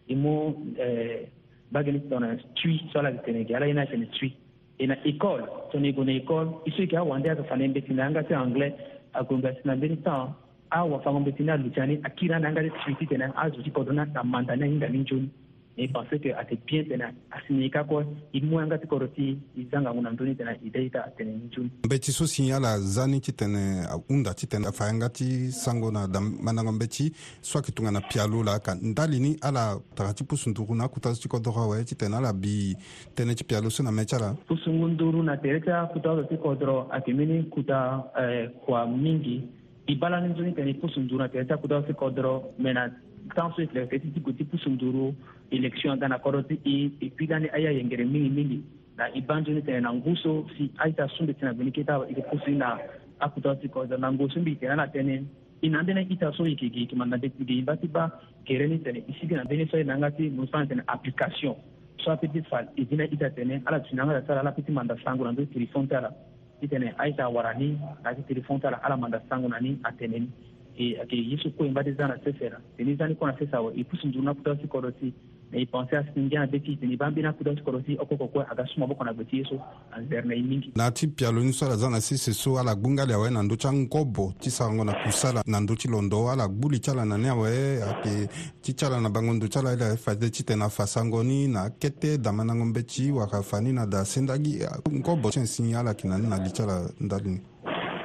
imo 0.08 0.34
eh, 0.78 1.26
bageni 1.72 2.00
tona 2.08 2.36
tui 2.54 2.80
so 2.92 2.98
ala 3.00 3.12
tenegi 3.24 3.54
ala 3.56 3.66
yena 3.66 3.86
sene 3.88 4.06
tui 4.18 4.36
ina 4.80 4.94
école 5.04 5.48
tona 5.72 5.86
ego 5.86 6.04
na 6.04 6.12
école 6.12 6.60
i 6.66 6.70
so 6.70 6.82
yeke 6.82 6.96
awande 7.00 7.30
aka 7.32 7.42
fana 7.44 7.68
mbeti 7.72 7.94
na 7.96 8.04
yanga 8.04 8.22
ti 8.28 8.34
anglais 8.34 8.74
agonga 9.14 9.54
si 9.54 9.62
na 9.64 9.74
mbeni 9.76 9.96
tan 10.02 10.34
awafango 10.70 11.20
mbeti 11.24 11.42
ni 11.42 11.50
aluti 11.56 11.80
akira 11.80 12.04
akiri 12.08 12.34
ani 12.34 12.44
yanga 12.46 12.62
ti 12.62 12.70
tui 12.84 12.96
ti 13.00 13.06
tene 13.06 13.32
azo 13.34 13.62
ti 13.62 13.70
kodro 13.70 13.92
ni 13.92 14.00
ata 14.00 14.22
ni 14.22 14.62
ahinga 14.62 14.88
ni 14.90 14.98
nzoni 14.98 15.28
mi 15.76 15.88
pensais 15.88 16.18
que 16.18 16.32
ate 16.32 16.58
bien 16.66 16.84
tene 16.86 17.02
a 17.28 17.40
sini 17.46 17.68
ka 17.70 17.82
kɔ 17.84 18.02
i 18.32 18.40
moyanga 18.40 18.78
ti 18.78 18.86
kɔrɔ 18.86 19.08
ti 19.14 19.38
i 19.56 19.66
zanga 19.70 19.90
ŋuna 19.92 20.10
ndoni 20.12 20.36
tene 20.36 20.56
i 20.64 20.70
dai 20.70 20.88
ta 20.90 21.02
tene 21.16 21.34
njun 21.36 21.68
mbe 21.84 21.98
ti 22.00 22.12
so 22.12 22.24
sin 22.26 22.46
yala 22.46 22.78
zani 22.80 23.20
ti 23.20 23.32
tene 23.32 23.84
unda 24.08 24.32
ti 24.34 24.46
tene 24.46 24.72
fayanga 24.72 25.08
ti 25.10 25.50
sango 25.52 25.90
na 25.90 26.06
dam 26.06 26.32
manango 26.42 26.72
mbe 26.72 26.88
ti 26.88 27.12
soit 27.42 27.62
ki 27.64 27.72
tunga 27.72 27.90
na 27.90 28.00
pialo 28.00 28.42
la 28.42 28.58
ka 28.58 28.74
ndali 28.74 29.20
ni 29.20 29.36
ala 29.42 29.76
taga 29.94 30.14
ti 30.14 30.24
pusundugu 30.24 30.74
na 30.74 30.88
kuta 30.88 31.12
ti 31.12 31.28
kɔ 31.28 31.40
dɔgɔ 31.44 31.64
wɛ 31.70 31.84
ti 31.84 31.94
tene 31.94 32.14
ala 32.16 32.32
bi 32.32 32.74
tene 33.14 33.34
ti 33.34 33.44
pialo 33.44 33.68
so 33.70 33.82
na 33.82 33.90
mɛ 33.90 34.06
ca 34.08 34.18
la 34.18 34.34
pusungun 34.48 34.96
na 35.24 35.36
tere 35.36 35.60
ti 35.60 35.68
a 35.68 35.84
kuta 35.92 36.24
ti 36.24 36.36
kɔ 36.36 36.56
dɔrɔ 36.56 36.88
ate 36.90 37.08
mini 37.12 37.44
kuta 37.50 38.12
eh, 38.18 38.48
kwa 38.64 38.86
mingi 38.86 39.42
i 39.88 39.94
bala 39.94 40.20
ni 40.20 40.32
tene 40.54 40.70
i 40.70 40.74
pusunduru 40.74 41.18
na 41.18 41.28
tere 41.28 41.44
ti 41.44 41.52
a 41.52 41.58
kuta 41.58 41.82
ti 41.82 41.92
kɔ 41.92 42.14
dɔrɔ 42.16 42.42
mɛ 42.60 42.72
na 42.72 42.88
tant 43.34 43.52
so 43.56 43.64
tile 43.66 43.86
fɛ 43.90 43.98
titi 44.00 44.20
goti 44.20 44.42
élection 44.44 45.14
election 45.50 45.98
gana 45.98 46.18
kɔrɔti 46.18 46.58
i 46.64 46.90
e 47.00 47.10
puis 47.10 47.26
gani 47.28 47.48
aya 47.50 47.70
yengere 47.72 48.04
mingi 48.04 48.30
mingi 48.30 48.62
na 48.96 49.04
i 49.14 49.20
banjoni 49.22 49.62
tene 49.64 49.80
na 49.82 49.90
nguso 49.92 50.46
si 50.56 50.70
aita 50.78 51.08
sunde 51.16 51.34
tena 51.34 51.52
bini 51.52 51.70
kita 51.72 52.00
ike 52.08 52.22
pusu 52.30 52.50
ina 52.52 52.78
akutati 53.20 53.68
kɔza 53.68 53.98
na 53.98 54.10
nguso 54.12 54.40
mbi 54.40 54.56
tena 54.60 54.74
na 54.76 54.86
tene 54.86 55.22
ina 55.62 55.82
ndene 55.82 56.00
aita 56.06 56.32
so 56.36 56.44
ike 56.46 56.68
ge 56.70 56.86
kima 56.88 57.04
na 57.06 57.16
deti 57.16 57.44
ge 57.44 57.60
ibati 57.62 57.88
ba 57.88 58.08
kere 58.44 58.66
ni 58.68 58.78
tene 58.82 59.02
isi 59.08 59.26
gana 59.26 59.44
bini 59.44 59.66
so 59.70 59.78
ina 59.78 59.96
ngati 59.96 60.30
musan 60.30 60.66
tene 60.68 60.82
application 60.88 61.54
so 62.02 62.10
apiti 62.10 62.42
fal 62.48 62.66
idina 62.76 63.04
aita 63.04 63.30
tene 63.34 63.62
ala 63.66 63.80
tina 63.80 64.04
ngata 64.06 64.26
sala 64.26 64.40
ala 64.40 64.52
piti 64.52 64.72
manda 64.72 64.94
sangu 65.04 65.24
na 65.24 65.30
ndo 65.32 65.44
telefon 65.46 65.86
tala 65.88 66.12
itene 66.60 66.92
aita 66.98 67.28
warani 67.28 67.70
na 68.02 68.14
telefon 68.14 68.60
tala 68.60 68.76
ala 68.84 68.96
manda 68.96 69.18
sangu 69.28 69.48
na 69.48 69.58
ni 69.60 69.78
ateneni 69.82 70.28
E, 70.76 70.96
ake 71.02 71.16
yesu 71.16 71.50
ko 71.56 71.64
yin 71.64 71.74
ba 71.74 71.82
de 71.82 71.92
zã 71.96 72.06
na 72.08 72.16
sesɛra 72.20 72.60
tɩ 72.76 72.84
ne 72.84 72.94
zã 72.98 73.08
ne 73.08 73.14
kõna 73.16 73.32
sesa 73.38 73.62
wa 73.64 73.72
y 73.72 73.80
pʋs 73.88 74.04
n 74.06 74.12
zug 74.12 74.22
na 74.24 74.36
pʋtag 74.36 74.60
sikɔdɔ 74.60 74.90
tɩ 75.00 75.08
y 75.56 75.64
põnse 75.64 75.96
a 75.96 76.02
sẽn 76.12 76.28
gãa 76.28 76.44
be 76.44 76.60
tɩ 76.60 76.76
tɩ 76.76 76.84
ne 76.84 76.96
bãmb 77.00 77.14
be 77.16 77.22
na 77.22 77.30
a 77.32 77.32
pʋtag 77.32 77.56
sikɔdɔ 77.64 77.80
tɩ 77.86 77.92
a 77.96 78.04
kɔkɔ 78.04 78.26
koɛ 78.28 78.44
a 78.44 78.52
ka 78.54 78.62
sõma 78.68 78.84
bõkõna 78.84 79.14
gbe 79.16 79.24
tɩ 79.24 79.34
yesu 79.40 79.56
n 79.96 80.04
zɛr 80.10 80.26
na 80.28 80.34
y 80.36 80.42
mingi 80.44 80.72
la 80.76 80.90
tɩ 80.92 81.08
pialo 81.16 81.40
ninsɔala 81.40 81.76
zã 81.80 81.88
na 81.88 82.00
sese 82.00 82.34
so 82.36 82.58
ala 82.60 82.76
gbungali 82.76 83.12
awɛ 83.16 83.32
na 83.32 83.40
ndotsi 83.42 83.66
ankɔbɔ 83.72 84.24
tɩ 84.36 84.48
sagengo 84.52 84.84
na 84.84 84.92
kusala 85.00 85.40
na 85.46 85.58
ndotsi 85.64 85.88
lɔndɔ 85.88 86.28
ala 86.32 86.44
gbuli 86.44 86.78
tsala 86.84 87.06
na 87.08 87.16
ne 87.16 87.28
awɛ 87.32 87.80
ake 87.88 88.12
tɩ 88.60 88.76
tsala 88.76 89.00
na 89.00 89.08
bango 89.08 89.32
ndotsi 89.32 89.56
ala 89.58 89.72
ila 89.72 89.96
fa 89.96 90.12
tɛ 90.12 90.28
tɩtɛ 90.28 90.58
na 90.58 90.68
fasango 90.68 91.24
ni 91.24 91.46
na 91.48 91.70
kɛtɛ 91.72 92.18
dama 92.20 92.44
nango 92.44 92.64
n 92.68 92.74
bɛ 92.74 92.82
tsi 92.84 93.10
wa 93.16 93.24
ka 93.24 93.40
ni 93.64 93.72
na 93.72 93.86
da 93.86 94.04
sendagi 94.04 94.60
nkɔbɔ 94.84 95.26
tsẽn 95.32 95.46
sĩ 95.46 95.72
ala 95.72 95.94
kɩ 95.94 96.04
na 96.04 96.18
ni 96.18 96.26
na 96.28 96.36
li 96.36 96.52
tsala 96.52 96.84
n 97.00 97.08
dali 97.08 97.40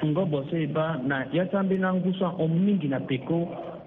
nga 0.05 0.23
ba 0.73 0.97
na 1.03 1.25
yatambena 1.33 1.93
ngusan 1.93 2.33
omumi 2.41 2.73
gina 2.81 2.97
peko 2.99 3.45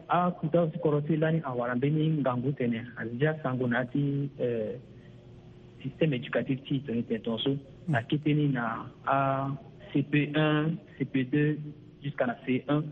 a 0.08 0.30
kutasi 0.30 1.16
lani 1.18 1.42
a 1.44 1.50
ni 1.76 2.18
ngangu 2.22 2.50
tɛnɛ 2.54 2.80
azija 3.00 3.34
sango 3.42 3.66
na 3.66 3.84
ti 3.84 4.30
eh, 4.38 4.78
système 5.82 6.14
éducatif 6.14 6.58
ti 6.66 6.78
tɔni 6.86 7.02
tɛntɔn 7.08 7.38
so 7.42 7.56
na 7.88 8.00
keteni 8.06 8.46
na 8.52 8.86
a 9.06 9.50
cp1 9.92 10.76
cp2 10.98 11.34
jusqu'à 12.02 12.26
na 12.26 12.34
c1 12.46 12.82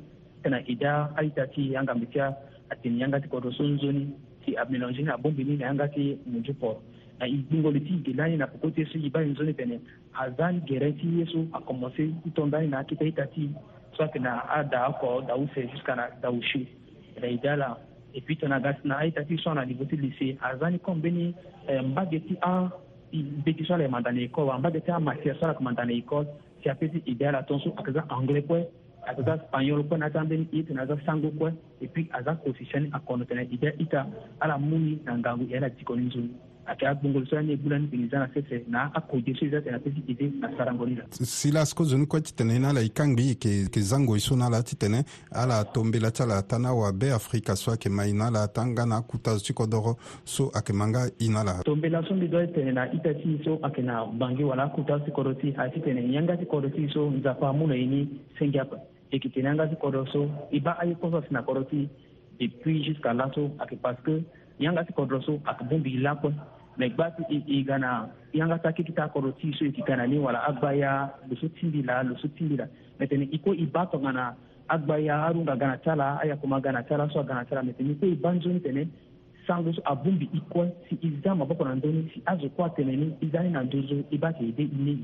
tɛna 0.43 0.59
ida 0.69 1.11
aita 1.17 1.47
ti 1.55 1.71
yanga 1.71 1.93
gambe 1.93 2.07
ti 2.11 2.19
a 2.19 2.35
ti 2.83 2.89
kɔdɔ 3.31 3.51
so 3.55 3.63
nzoni 3.65 4.05
ti 4.45 4.55
a 4.57 4.65
mélangeni 4.69 5.09
a 5.13 5.17
bombeni 5.17 5.57
na 5.57 5.67
yanga 5.67 5.87
ti 5.95 6.19
munju 6.27 6.53
pɔrɔ 6.61 6.77
a 7.23 7.27
ingoliti 7.27 8.03
gelani 8.05 8.37
na 8.37 8.47
pokote 8.47 8.85
su 8.93 8.99
yiba 8.99 9.23
yin 9.23 9.35
zoni 9.37 9.55
tene 9.55 9.81
a 10.13 10.31
zan 10.37 10.61
gerenti 10.67 11.07
yesu 11.19 11.49
a 11.53 11.61
komose 11.61 12.11
itondani 12.29 12.69
na 12.69 12.79
akita 12.83 13.05
itati 13.05 13.49
soit 13.97 14.15
na 14.21 14.43
a 14.57 14.65
da 14.65 14.87
ako 14.87 15.21
da 15.29 15.35
use 15.37 15.61
jusqu'à 15.71 15.95
na 15.97 16.09
da 16.23 16.31
ushu 16.31 16.65
na 17.21 17.27
idala 17.29 17.79
et 18.15 18.21
puis 18.27 18.37
tona 18.37 18.57
euh, 18.59 18.63
gasi 18.63 18.83
na 18.89 18.99
aitati 18.99 19.39
so 19.39 19.55
na 19.55 19.63
libo 19.65 19.85
ti 19.85 19.97
lycée 19.97 20.37
a 20.43 20.57
zani 20.59 20.79
kombeni 20.79 21.35
mbage 21.87 22.19
ti 22.27 22.35
a 22.43 22.69
mbeti 23.15 23.65
so 23.67 23.75
ala 23.75 23.85
yeke 23.85 23.93
mandani 23.93 24.27
école 24.27 24.47
wa 24.51 24.59
mbage 24.59 24.81
ti 24.83 24.91
amatière 24.91 25.39
so 25.39 25.45
ala 25.47 25.55
yeke 25.55 25.63
mandani 25.65 26.03
école 26.03 26.27
si 26.63 26.69
apeut 26.71 26.89
ti 26.91 27.03
idala 27.07 27.43
tongaso 27.47 27.71
ayeke 27.71 27.93
za 27.95 28.03
anglais 28.11 28.43
kue 28.47 28.67
ayeke 29.07 29.23
za 29.23 29.39
spagnol 29.47 29.87
kue 29.87 29.97
na 29.99 30.11
ti 30.11 30.19
ambeni 30.19 30.49
ye 30.53 30.63
tene 30.63 30.81
aza 30.83 30.99
sango 31.07 31.31
kue 31.39 31.53
et 31.81 31.87
puis 31.89 32.09
aza 32.13 32.35
positionné 32.35 32.91
akono 32.93 33.25
tene 33.25 33.47
ide 33.51 33.71
ita 33.79 34.07
ala 34.41 34.59
mu 34.59 34.79
ni 34.79 34.99
na 35.05 35.17
ngangu 35.19 35.47
e 35.53 35.57
ala 35.57 35.69
dikoni 35.71 36.07
nzoni 36.11 36.35
atayagungolsani 36.67 37.57
bulan 37.63 37.89
bilisana 37.93 38.29
sese 38.35 38.65
na 38.71 38.91
akojesi 38.95 39.49
zate 39.49 39.71
na 39.71 39.79
pesi 39.79 40.03
na 41.51 41.65
kue 42.07 42.21
ti 42.21 42.35
tene 42.35 42.59
ni 42.59 42.67
ala 42.67 42.81
e 42.83 42.89
kangbi 42.89 43.29
yeke 43.29 43.49
yeke 43.49 43.81
zango 43.81 44.19
so 44.19 44.37
ni 44.37 44.43
ala 44.43 44.63
ti 44.63 44.77
tene 44.77 45.03
ala 45.33 45.65
tombela 45.65 46.11
ti 46.11 46.23
ala 46.23 46.43
ta 46.43 46.59
ni 46.59 46.67
awabe 46.67 47.13
afrika 47.13 47.57
so 47.57 47.71
ayeke 47.73 47.89
ma 47.91 48.05
e 48.07 48.13
ni 48.13 48.21
ala 48.23 48.47
ta 48.49 48.65
nga 48.67 48.87
na 48.87 48.97
akuta 48.97 49.35
zo 49.37 49.45
ti 49.45 49.53
kodro 49.53 49.97
so 50.25 50.51
ayeke 50.55 50.73
ma 50.73 50.87
nga 50.87 51.07
e 51.07 51.29
ni 51.29 51.37
ala 51.37 51.63
tombela 51.65 52.03
so 52.09 52.15
mbi 52.15 52.29
doit 52.29 52.55
tene 52.55 52.73
na 52.73 52.87
ita 52.93 53.15
ti 53.15 53.41
so 53.45 53.59
ayeke 53.63 53.83
na 53.83 54.03
wala 54.05 54.63
akuta 54.65 54.99
zo 54.99 55.05
ti 55.05 55.11
kodro 55.11 55.35
ti 55.35 55.55
aye 55.59 55.71
ti 55.73 55.81
tene 55.81 56.01
yanga 56.13 56.37
ti 56.37 56.47
kodro 56.47 56.71
ti 56.71 56.87
so 56.93 57.11
nzapa 57.11 57.49
amû 57.51 57.73
e 57.75 57.87
ni 57.87 58.07
sengi 58.39 58.59
apa 58.59 58.77
e 59.11 59.17
yeke 59.17 59.29
tene 59.35 59.49
anga 59.51 59.67
ti 59.67 59.75
kodro 59.77 60.07
so 60.13 60.31
e 60.53 60.61
ba 60.61 60.79
aye 60.79 60.95
asi 61.03 61.31
na 61.33 61.43
kodro 61.43 61.65
ti 61.65 61.89
depuis 62.39 62.85
jusqu'à 62.87 63.13
là 63.15 63.31
ayeke 63.35 63.79
parce 63.83 64.01
que 64.05 64.23
yanga 64.59 64.85
si 64.87 64.93
kodro 64.93 65.23
so 65.25 65.41
a 65.47 65.55
ka 65.55 65.65
bun 65.65 65.83
bigi 65.83 65.99
lakon 65.99 66.35
mai 66.77 66.91
gba 66.91 67.11
i 67.31 67.63
gana 67.63 68.11
yanga 68.33 68.59
ta 68.59 68.73
kiti 68.73 68.93
ta 68.93 69.09
kodro 69.09 69.33
ti 69.41 69.53
so 69.59 69.65
i 69.65 69.71
gana 69.87 70.07
ni 70.07 70.19
wala 70.19 70.45
agbaya 70.49 71.11
lusu 71.31 71.49
tindi 71.57 71.83
la 71.85 72.03
lusu 72.03 72.29
tindi 72.37 72.57
la 72.57 72.67
metene 72.99 73.29
i 73.33 73.39
ko 73.39 73.53
i 73.53 73.67
ba 73.67 73.87
to 73.93 73.99
gana 73.99 74.35
agbaya 74.69 75.25
arun 75.27 75.47
ka 75.47 75.55
gana 75.57 75.77
tala 75.85 76.21
aya 76.23 76.37
kuma 76.37 76.61
gana 76.61 76.83
tala 76.83 77.09
so 77.13 77.23
gana 77.23 77.45
tala 77.45 77.63
metene 77.63 77.91
i 77.95 77.99
ko 78.01 78.07
i 78.07 78.17
banzoni 78.17 78.63
tene 78.63 78.89
sango 79.47 79.73
so 79.75 79.83
a 79.87 79.95
bun 79.97 80.19
bi 80.21 80.27
i 80.33 80.41
ko 80.53 80.69
si 80.89 80.97
i 81.03 81.11
za 81.25 81.35
maboko 81.35 81.65
na 81.65 81.75
ndöni 81.77 82.11
si 82.15 82.21
azo 82.27 82.49
kuâ 82.57 82.69
tene 82.77 82.97
ni 82.97 83.09
i 83.25 83.27
za 83.33 83.43
ni 83.43 83.51
na 83.51 83.63
ndozo 83.65 84.05
i 84.11 84.19
ba 84.19 84.33
yede 84.41 84.63
i 84.65 84.77
nei 84.87 84.99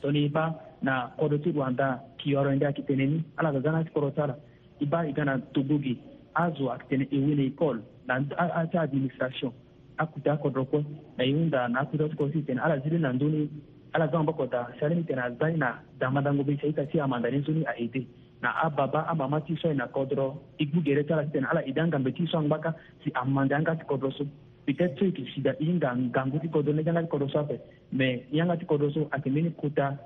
toni 0.00 0.24
i 0.28 0.28
ba 0.28 0.52
na 0.82 1.08
kodro 1.18 1.38
ti 1.38 1.52
rwanda 1.52 2.00
kiyoro 2.20 2.50
ende 2.52 2.66
ayeke 2.66 2.82
tene 2.88 3.04
ni 3.06 3.18
ala 3.38 3.52
ga 3.54 3.60
ga 3.64 3.70
na 3.72 3.84
ti 3.86 3.90
kodro 3.94 4.10
tala 4.10 4.36
i 4.80 4.86
ba 4.86 5.04
i 5.06 5.12
ga 5.16 5.24
na 5.24 5.38
togo 5.54 5.78
gi 5.84 5.94
azo 6.34 6.68
ayeke 6.70 6.86
tene 6.90 7.04
e 7.10 7.18
wele 7.24 7.44
e 7.46 7.52
kole 7.60 7.80
na 8.06 8.20
ata 8.56 8.80
administration 8.80 9.52
akuta 9.98 10.32
akodro 10.32 10.64
kue 10.64 10.84
na 11.18 11.24
ye 11.24 11.32
hunda 11.32 11.68
na 11.68 11.80
akuta 11.80 12.08
so 12.10 12.14
kue 12.16 12.30
si 12.32 12.42
tene 12.42 12.60
ala 12.60 12.78
ziri 12.80 12.98
na 12.98 13.12
ndöni 13.12 13.48
ala 13.92 14.08
zango 14.08 14.32
bakota 14.32 14.68
si 14.78 14.84
aleni 14.84 15.04
tene 15.04 15.20
azã 15.22 15.50
ye 15.50 15.56
na 15.56 15.78
damandango 15.98 16.44
be 16.44 16.56
si 16.60 16.66
aita 16.66 16.86
si 16.92 17.00
amanda 17.00 17.30
ni 17.30 17.42
so 17.44 17.52
ni 17.52 17.64
aede 17.66 18.06
na 18.42 18.48
ababa 18.62 19.06
amama 19.08 19.40
ti 19.40 19.56
so 19.56 19.68
aye 19.68 19.76
na 19.76 19.86
kodro 19.86 20.42
e 20.58 20.64
gbu 20.66 20.82
gere 20.84 21.04
ti 21.04 21.12
ala 21.12 21.24
si 21.24 21.30
tene 21.32 21.46
ala 21.46 21.64
ede 21.68 21.80
angambe 21.80 22.12
ti 22.12 22.26
so 22.26 22.38
angbaka 22.38 22.74
si 23.04 23.10
amanda 23.14 23.56
anga 23.56 23.74
ti 23.76 23.84
kodro 23.84 24.10
so 24.10 24.24
peut-être 24.66 24.98
so 24.98 25.04
e 25.04 25.08
yeke 25.08 25.24
sida 25.34 25.54
e 25.60 25.64
hinga 25.64 25.96
ngangu 25.96 26.38
ti 26.42 26.48
kodro 26.48 26.72
lege 26.72 26.90
anga 26.90 27.02
ti 27.02 27.08
kodro 27.08 27.28
so 27.28 27.38
ape 27.40 27.60
me 27.92 28.26
ye 28.30 28.40
anga 28.42 28.56
ti 28.56 28.64
kodro 28.66 28.90
so 28.90 29.08
ayeke 29.10 29.30
mbeni 29.30 29.50
kuta 29.50 29.96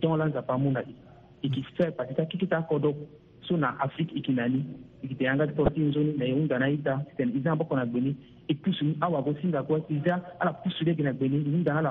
don 0.00 0.18
lanzapa 0.18 0.58
mu 0.58 0.70
na 0.72 0.80
e 0.80 0.94
yeke 1.42 1.62
fe 1.76 1.90
parceke 1.90 2.14
ti 2.16 2.22
akiki 2.22 2.46
ti 2.46 2.54
akodro 2.54 2.94
suna 3.42 3.76
afrique 3.80 4.12
e 4.28 4.32
na 4.32 4.48
ni 4.48 4.60
e 5.02 5.08
yeke 5.08 5.22
yanga 5.26 5.46
ti 5.48 5.54
porti 5.58 5.80
ni 5.80 5.90
na 6.18 6.24
e 6.26 6.32
hunda 6.32 6.58
na 6.58 6.66
aita 6.70 6.94
titene 7.10 7.32
e 7.36 7.40
za 7.44 7.52
amboko 7.52 7.74
na 7.76 7.84
gbeni 7.86 8.12
e 8.48 8.54
pusu 8.54 8.84
ni 8.84 8.96
awago 9.00 9.34
singa 9.40 9.62
kue 9.62 9.78
i 9.94 10.00
za 10.04 10.18
ala 10.40 10.52
pusu 10.62 10.84
lege 10.84 11.02
na 11.02 11.12
gbeni 11.12 11.36
e 11.40 11.50
hunda 11.54 11.72
na 11.74 11.78
ala 11.82 11.90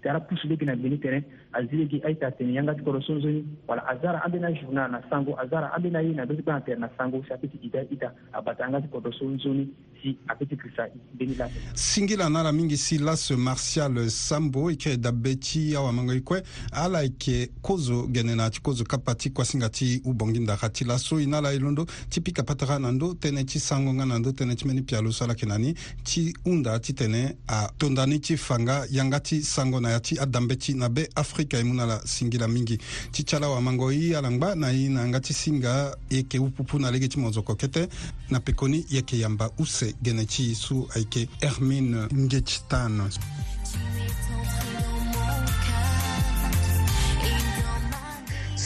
tene 0.00 0.10
ala 0.14 0.20
pusu 0.28 0.48
lege 0.48 0.64
na 0.64 0.76
gbeni 0.76 0.98
tene 1.02 1.24
aziligi 1.52 2.02
aita 2.04 2.30
tene 2.30 2.52
yanga 2.52 2.74
ti 2.74 2.82
koro 2.82 3.00
sonzoni 3.02 3.44
wala 3.68 3.82
azara 3.88 4.22
ambe 4.24 4.38
na 4.38 4.52
journa 4.52 4.88
na 4.88 5.00
sango 5.10 5.38
azara 5.40 5.72
ambe 5.74 5.90
na 5.90 6.00
ye 6.00 6.12
na 6.14 6.24
mbeni 6.24 6.42
kpâ 6.42 6.52
na 6.52 6.60
tere 6.60 6.78
na 6.80 6.88
sango 6.98 7.22
si 7.26 7.32
apeut 7.32 7.50
ida 7.64 7.82
ita 7.90 8.12
abata 8.32 8.62
yanga 8.64 8.80
ti 8.80 8.88
kodro 8.88 9.12
sonzoni 9.12 9.68
si 10.02 10.16
apeut 10.28 10.56
krista 10.56 10.88
mbeni 11.14 11.34
laso 11.36 11.54
singila 11.74 12.28
na 12.28 12.40
ala 12.40 12.52
mingi 12.52 12.76
si 12.76 12.98
laso 12.98 13.36
martial 13.36 14.08
sambo 14.10 14.68
e 14.68 14.72
yeke 14.72 14.96
dabe 14.96 15.36
ti 15.40 15.74
awamango 15.76 16.12
e 16.12 16.20
kue 16.20 16.42
ala 16.72 17.02
yeke 17.02 17.50
kozo 17.62 18.06
gene 18.12 18.34
na 18.36 18.44
yâ 18.48 18.50
ti 18.50 18.60
kozo 18.60 18.84
kapa 18.84 19.14
ti 19.14 19.30
kuasinga 19.30 19.68
ti 19.70 20.02
ubongi 20.04 20.38
ndaka 20.40 20.68
ti 20.68 20.84
laso 20.84 21.18
e 21.20 21.26
na 21.26 21.38
ala 21.38 21.52
e 21.54 21.58
londo 21.58 21.86
ti 22.10 22.20
pika 22.20 22.42
patara 22.42 22.78
na 22.78 22.92
ndö 22.92 23.14
tënë 23.18 23.44
ti 23.44 23.58
sango 23.60 23.92
nga 23.94 24.04
na 24.06 24.18
ndö 24.18 24.32
tënë 24.36 24.54
ti 24.54 24.64
mbeni 24.64 24.82
pia 24.82 25.00
lo 25.00 25.12
so 25.12 25.24
ala 25.24 25.32
yeke 25.32 25.46
na 25.46 25.58
ni 25.58 25.72
ti 26.04 26.32
hunda 26.44 26.78
ti 26.78 26.92
tene 26.94 27.36
atondani 27.48 28.20
ti 28.20 28.36
fanga 28.36 28.84
yanga 28.90 29.20
ti 29.20 29.40
sango 29.42 29.80
na 29.80 29.96
yâ 29.96 30.00
ti 30.00 30.18
adambe 30.18 30.56
ti 30.58 30.74
na 30.74 30.88
be 30.88 31.08
afrika 31.16 31.37
afrika 31.38 31.56
e 31.56 31.62
mû 31.62 31.72
na 31.74 31.86
la 31.86 32.00
singi 32.04 32.36
la 32.36 32.48
mingi 32.48 32.76
ti 33.12 33.22
ti 33.22 33.34
ala 33.36 33.48
wamango 33.48 33.90
ye 33.92 34.14
ala 34.16 34.28
ngba 34.30 34.54
na 34.56 34.68
ye 34.72 34.88
na 34.88 35.02
yanga 35.02 35.20
ti 35.20 35.32
singa 35.32 35.94
ye 36.10 36.18
yeke 36.18 36.38
upupu 36.38 36.78
na 36.80 36.90
lege 36.90 37.06
ti 37.08 37.18
monzoko 37.22 37.54
kete 37.54 37.88
na 38.30 38.40
pekoni 38.40 38.82
yeke 38.90 39.14
yamba 39.16 39.48
use 39.62 39.94
gene 40.02 40.26
ti 40.26 40.48
ye 40.50 40.54
so 40.54 40.88
ayeke 40.96 41.28
hermine 41.40 42.08
nge 42.18 42.40
ti 42.42 42.56
tane 42.68 43.02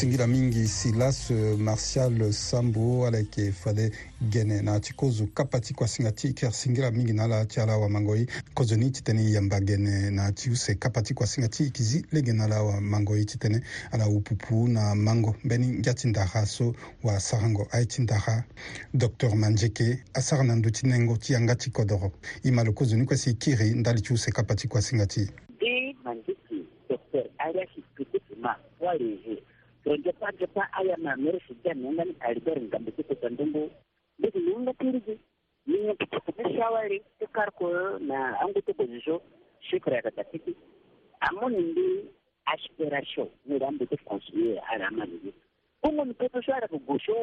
tisingira 0.02 0.26
mingi 0.26 0.66
silas 0.68 1.30
euh, 1.30 1.56
martial 1.58 2.32
sambo 2.32 3.06
ala 3.06 3.18
yeke 3.18 3.52
fade 3.52 3.92
gene 4.30 4.60
na 4.64 4.80
ti 4.80 4.92
kozo 4.94 5.28
kapa 5.34 5.60
ti 5.60 5.74
kuasinga 5.74 6.10
ti 6.12 6.26
hikiri 6.28 6.52
singira 6.52 6.90
mingi 6.90 7.12
na 7.12 7.24
ala 7.24 7.44
ti 7.46 7.60
ala 7.60 7.72
awamangoi 7.72 8.26
kozo 8.54 8.76
ni 8.76 8.90
titene 8.90 9.30
yamba 9.30 9.60
gene 9.60 10.10
na 10.10 10.32
ti 10.32 10.50
use 10.50 10.74
kapa 10.74 11.02
ti 11.02 11.14
kuasinga 11.14 11.48
ti 11.48 11.64
hiki 11.64 11.82
zi 11.82 12.04
lege 12.12 12.32
na 12.32 12.44
ala 12.44 12.56
awamangoi 12.56 13.24
titene 13.24 13.62
ala 13.92 14.08
upupu 14.08 14.68
na 14.68 14.94
mango 14.94 15.36
mbeni 15.44 15.66
ngia 15.68 15.94
ti 15.94 16.08
ndara 16.08 16.46
so 16.46 16.74
wasarango 17.04 17.68
aye 17.70 17.86
ti 17.86 18.02
ndara 18.02 18.44
docteur 18.94 19.36
manjeke 19.36 20.02
asara 20.14 20.42
na 20.42 20.56
ndö 20.56 20.70
ti 20.70 20.86
nengo 20.86 21.16
ti 21.16 21.32
yanga 21.32 21.54
ti 21.54 21.70
kodro 21.70 22.10
e 22.44 22.50
ma 22.50 22.64
lo 22.64 22.72
kozo 22.72 22.96
ni 22.96 23.06
kuasi 23.06 23.30
hikiri 23.30 23.70
ndali 23.70 24.00
ti 24.02 24.12
use 24.12 24.30
kapa 24.32 24.54
ti 24.54 24.68
kuasinga 24.68 25.06
ti 25.06 25.30
e 25.60 25.94
manjeke 26.04 26.66
docteur 26.90 27.24
ariasi 27.38 27.82
pekekema 27.96 28.56
walehe 28.80 29.41
gen 29.84 29.98
jepan-jepan 30.06 30.66
aya 30.78 30.94
mamere 30.96 31.40
si 31.46 31.54
gen 31.64 31.82
mounan 31.82 32.10
alber 32.28 32.54
ngan 32.60 32.84
bete 32.86 33.02
pe 33.08 33.14
pandembo, 33.22 33.62
bete 34.22 34.38
mounan 34.46 34.74
ki 34.78 34.88
rige. 34.94 35.14
Mounan 35.66 35.96
ki 36.00 36.06
tepepe 36.12 36.44
chawali, 36.56 36.98
te 37.18 37.26
karko 37.36 37.68
nan 38.08 38.34
angete 38.44 38.72
pozisyon, 38.78 39.18
shikre 39.70 39.98
katakiti, 40.06 40.54
amon 41.28 41.52
nende 41.58 41.86
asperasyon, 42.54 43.26
mounan 43.50 43.78
bete 43.82 43.96
konsye 44.08 44.58
araman. 44.72 45.10
Mounan 45.82 46.14
pepochare 46.14 46.68
pou 46.70 46.80
gosyo, 46.86 47.16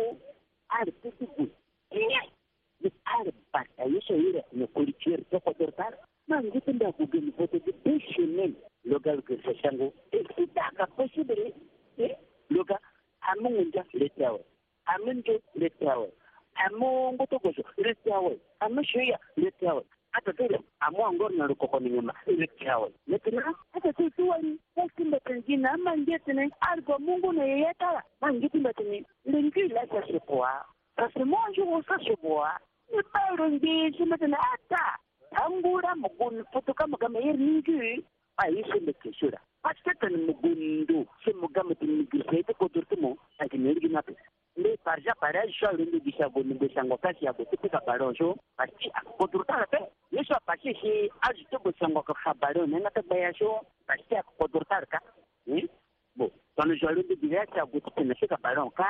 arpe 0.79 1.11
kikou, 1.17 1.47
mnyay, 1.95 2.27
dik 2.83 2.93
arpe 3.07 3.33
pat, 3.55 3.67
a 3.79 3.87
yosyo 3.87 4.15
yire 4.19 4.43
mou 4.53 4.67
kolikyeri 4.75 5.23
chokotor 5.31 5.71
par, 5.79 5.93
manjite 6.29 6.73
mba 6.75 6.91
kou 6.91 7.07
geni 7.11 7.31
potete 7.39 7.71
pe 7.87 7.97
shenem, 8.11 8.51
logal 8.83 9.21
ke 9.23 9.39
chakangou, 9.47 9.93
e, 10.11 10.25
si 10.35 10.45
daka 10.55 10.87
posibere, 10.95 11.51
e, 11.97 12.15
luka 12.49 12.79
amun 13.31 13.53
wunja 13.55 13.83
leti 13.93 14.25
awai 14.25 14.45
amun 14.93 15.23
jo 15.25 15.33
leti 15.55 15.85
awai 15.89 16.09
amun 16.65 17.17
goto 17.17 17.37
goso 17.43 17.63
leti 17.83 18.09
awai 18.11 18.37
amun 18.63 18.83
shoya 18.83 19.17
leti 19.37 19.65
awai 19.67 19.85
ata 20.13 20.33
tele 20.33 20.59
amu 20.79 21.05
angor 21.05 21.31
na 21.31 21.47
rukoko 21.47 21.79
ni 21.79 21.89
nyuma 21.89 22.13
ile 22.27 22.47
kiawe 22.47 22.89
letina 23.07 23.53
ata 23.73 23.93
tu 23.93 24.09
tuwani 24.09 24.59
wasi 24.75 25.03
mbetenji 25.05 25.57
na 25.57 25.77
mangeti 25.77 26.33
ne 26.33 26.49
argo 26.59 26.97
mungu 26.99 27.33
na 27.33 27.43
yeyetala 27.43 28.03
tene 28.19 28.49
mbeteni 28.53 29.05
lingi 29.25 29.67
la 29.67 29.87
sa 29.87 29.87
sa 29.95 30.01
sasipua 30.01 30.65
kasi 30.95 31.23
monju 31.23 31.63
usasipua 31.73 32.59
ni 32.95 33.03
pairo 33.03 33.47
ndi 33.49 33.91
simetena 33.97 34.37
ata 34.53 34.97
ambura 35.43 35.95
mugun 35.95 36.45
futuka 36.53 36.87
mugama 36.87 37.19
yeri 37.19 37.37
ningi 37.37 38.03
ayisende 38.39 38.93
keshura 39.03 39.39
paskatan 39.63 40.15
mugundu 40.27 41.05
se 41.23 41.33
mugamati 41.35 41.85
migisete 41.87 42.53
kotortimo 42.53 43.17
akineliginate 43.43 44.13
nde 44.59 44.71
parja 44.83 45.13
parage 45.21 45.53
so 45.59 45.67
alende 45.67 45.99
bisago 45.99 46.43
migosango 46.43 46.97
kasi 46.97 47.25
ya 47.25 47.33
gotepeka 47.33 47.79
balon 47.87 48.15
so 48.15 48.35
pasi 48.57 48.87
akotortala 48.93 49.65
te 49.67 49.79
ye 50.11 50.23
so 50.23 50.33
apasi 50.35 50.73
si 50.81 50.93
azo 51.27 51.43
te 51.51 51.57
gosango 51.63 52.01
kafa 52.01 52.33
balon 52.39 52.69
nena 52.71 52.89
te 52.91 53.01
gbaya 53.01 53.33
so 53.39 53.59
pasi 53.87 54.03
te 54.09 54.15
akotortala 54.17 54.85
ka 54.85 54.99
hm? 55.47 55.67
bo 56.15 56.31
tono 56.55 56.77
so 56.79 56.87
alende 56.87 57.15
bilasi 57.15 57.57
ya 57.57 57.65
gotepena 57.65 58.15
seka 58.19 58.37
balon 58.43 58.71
ka 58.71 58.89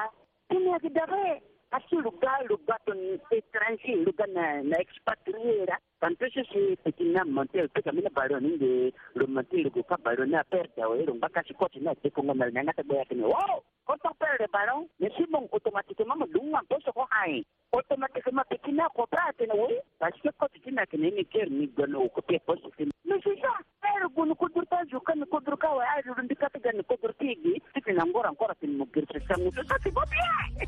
tene 0.50 0.76
akidare 0.76 1.42
kasi 1.72 1.96
luga 2.06 2.32
luga 2.50 2.78
ton 2.86 3.02
étranger 3.34 3.92
e 3.98 4.04
luga 4.06 4.26
na 4.34 4.78
expatriera 4.78 5.78
Panpeche 6.00 6.44
se 6.48 6.78
pekin 6.84 7.12
nan 7.14 7.28
mante, 7.36 7.68
peka 7.76 7.92
min 7.92 8.04
nan 8.08 8.14
bayron, 8.18 8.40
nin 8.44 8.56
de 8.64 8.72
romante 9.20 9.56
li 9.64 9.70
gu 9.76 9.82
ka 9.90 9.98
bayron 10.06 10.30
nan 10.32 10.42
aperte 10.46 10.80
awe, 10.86 10.96
e 11.02 11.06
rong 11.10 11.20
bakansi 11.24 11.54
kotina, 11.60 11.92
peko 12.04 12.20
ngomel 12.26 12.50
nan 12.56 12.70
ate 12.72 12.84
boy 12.88 13.02
akene. 13.04 13.26
Wow! 13.34 13.58
Kotan 13.88 14.16
perde 14.20 14.46
bayron? 14.56 14.82
Mesi 15.04 15.24
moun 15.32 15.48
otomatikeman 15.58 16.18
moun 16.20 16.32
loun 16.36 16.52
anposo 16.60 16.90
kon 16.98 17.04
haye. 17.16 17.40
Otomatikeman 17.78 18.48
pekin 18.52 18.76
nan 18.80 18.88
kopra 18.98 19.22
akene 19.30 19.56
we? 19.62 19.70
Pase 20.02 20.30
kotikina 20.40 20.82
akene, 20.88 21.06
nini 21.12 21.24
kerni 21.34 21.66
gwa 21.76 21.86
nou 21.94 22.06
kopye 22.16 22.40
posi. 22.48 22.88
Mesi 23.10 23.32
jan, 23.44 23.60
e 23.84 23.92
rong 24.06 24.16
bon 24.16 24.28
nou 24.32 24.40
kodur 24.42 24.66
tajou, 24.72 25.04
kan 25.08 25.20
nou 25.20 25.28
kodur 25.36 25.58
kawa, 25.64 25.84
a 25.94 26.00
rong 26.08 26.30
di 26.32 26.36
kapegan 26.40 26.80
nou 26.80 26.88
kodur 26.94 27.12
tigi, 27.20 27.60
peke 27.76 27.92
nan 28.00 28.16
gora 28.16 28.32
ankor 28.32 28.56
apen 28.56 28.78
moun 28.80 28.92
gertreksan 28.96 29.44
moun. 29.44 29.68
Sase 29.74 29.92
bobyan! 29.92 30.64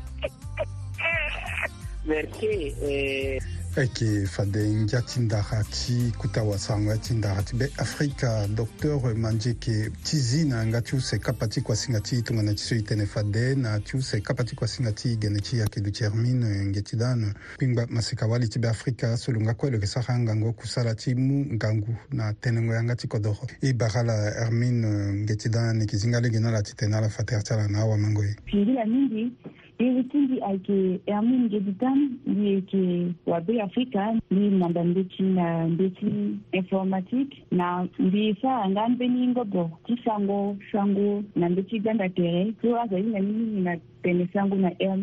perché 2.06 2.74
eh, 2.82 3.38
ayeke 3.76 4.26
fade 4.26 4.58
ngia 4.58 5.00
ti 5.06 5.20
ndara 5.20 5.62
ti 5.70 6.10
kutawasango 6.18 6.90
ya 6.90 6.98
ti 6.98 7.14
ndara 7.14 7.42
ti 7.42 7.54
be 7.56 7.70
afrika 7.78 8.44
docteur 8.48 9.14
mandieke 9.16 9.90
ti 10.02 10.16
zi 10.18 10.44
na 10.48 10.66
nga 10.66 10.82
ti 10.82 10.96
use 10.96 11.18
kapa 11.18 11.46
ti 11.48 11.60
kuasinga 11.62 12.00
ti 12.00 12.20
tongana 12.22 12.52
ti 12.52 12.58
so 12.60 12.74
e 12.74 12.82
tënë 12.82 13.06
fade 13.06 13.54
na 13.56 13.78
ti 13.80 13.96
use 13.96 14.20
kapa 14.20 14.44
ti 14.44 14.54
kuasinga 14.58 14.92
ti 14.92 15.16
gene 15.18 15.38
ti 15.40 15.56
yeke 15.62 15.80
duti 15.80 16.02
hermine 16.04 16.66
nge 16.74 16.82
ti 16.82 16.96
dane 16.96 17.32
kpingba 17.56 17.86
maseka 17.88 18.26
wali 18.26 18.48
ti 18.48 18.58
be 18.58 18.68
afrika 18.68 19.16
so 19.16 19.32
lo 19.32 19.40
nga 19.40 19.54
kue 19.54 19.70
lo 19.70 19.76
yeke 19.76 19.86
sara 19.86 20.18
ngangu 20.18 20.52
kusala 20.52 20.94
ti 20.94 21.14
mu 21.14 21.46
ngangu 21.54 21.96
na 22.12 22.32
tënëngo 22.42 22.72
yanga 22.74 22.96
ti 22.98 23.06
kodro 23.08 23.38
e 23.62 23.72
bara 23.74 24.02
la 24.02 24.18
hermine 24.44 25.22
nge 25.24 25.36
ti 25.36 25.48
dane 25.48 25.80
yeke 25.86 25.96
zinga 25.96 26.20
lege 26.20 26.40
ni 26.40 26.46
ala 26.46 26.60
titene 26.62 26.96
ala 26.96 27.08
fatere 27.08 27.42
ti 27.42 27.54
ala 27.54 27.68
na 27.68 27.78
awamango 27.80 28.24
ye 28.26 28.34
ewitindi 29.88 30.36
ayeke 30.50 30.78
e 31.10 31.12
amû 31.18 31.34
ngedi 31.44 31.72
dam 31.82 31.98
mbi 32.32 32.42
yeke 32.54 32.82
wabe 33.30 33.54
afrika 33.68 34.00
mbi 34.32 34.44
nanda 34.60 34.82
mbeti 34.90 35.22
na 35.36 35.46
ti 35.96 36.06
informatique 36.60 37.34
na 37.58 37.66
mbi 38.06 38.22
sara 38.40 38.64
nga 38.70 38.80
ambeni 38.88 39.22
ngobo 39.32 39.62
ti 39.84 39.92
sango 40.04 40.38
sango 40.72 41.08
na 41.40 41.46
ti 41.68 41.76
ganda 41.84 42.06
tere 42.16 42.42
so 42.60 42.68
azali 42.82 43.08
ni 43.14 43.20
mingi 43.26 43.60
na 43.66 43.72
pene 44.02 44.24
sango 44.32 44.56
na 44.64 44.70
air 44.84 44.98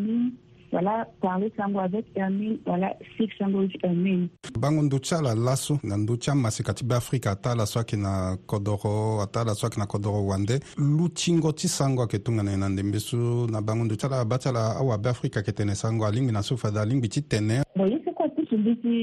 wala 0.72 1.06
parle 1.20 1.50
sango 1.56 1.80
avec 1.80 2.06
un 2.16 2.30
mille 2.30 2.58
wala 2.66 2.94
sik 3.16 3.30
sango 3.38 3.58
wit 3.58 3.74
un 3.84 3.94
mille 3.94 4.28
bango 4.58 4.82
ndo 4.82 4.98
ti 4.98 5.14
ala 5.14 5.34
laso 5.34 5.78
na 5.82 5.96
ndö 5.96 6.16
ti 6.18 6.30
amasika 6.30 6.74
ti 6.74 6.84
beafrika 6.84 7.30
ata 7.30 7.50
ala 7.52 7.66
so 7.66 7.78
ayeke 7.78 7.96
na 7.96 8.36
kodro 8.46 9.20
ata 9.22 9.40
ala 9.40 9.54
so 9.54 9.66
ayeke 9.66 9.78
na 9.80 9.86
kodro 9.86 10.26
wande 10.26 10.60
lu 10.78 11.08
tingo 11.08 11.52
ti 11.52 11.68
sango 11.68 12.02
ayeke 12.02 12.18
tongana 12.18 12.52
e 12.52 12.56
na 12.56 12.68
ndembe 12.68 12.98
so 13.00 13.16
na 13.50 13.60
bango 13.60 13.84
ndo 13.84 13.96
ti 13.96 14.06
ala 14.06 14.24
ba 14.24 14.38
ti 14.38 14.48
ala 14.48 14.76
awabeafrika 14.76 15.40
ayeke 15.40 15.52
tene 15.52 15.74
sango 15.74 16.04
alingbi 16.06 16.32
na 16.32 16.42
so 16.42 16.56
fada 16.56 16.82
alingbi 16.82 17.08
ti 17.08 17.22
tene 17.22 17.62
mo 17.76 17.86
ye 17.86 17.98
so 18.04 18.12
kue 18.12 18.28
ti 18.46 18.56
mbi 18.56 18.74
ti 18.76 18.94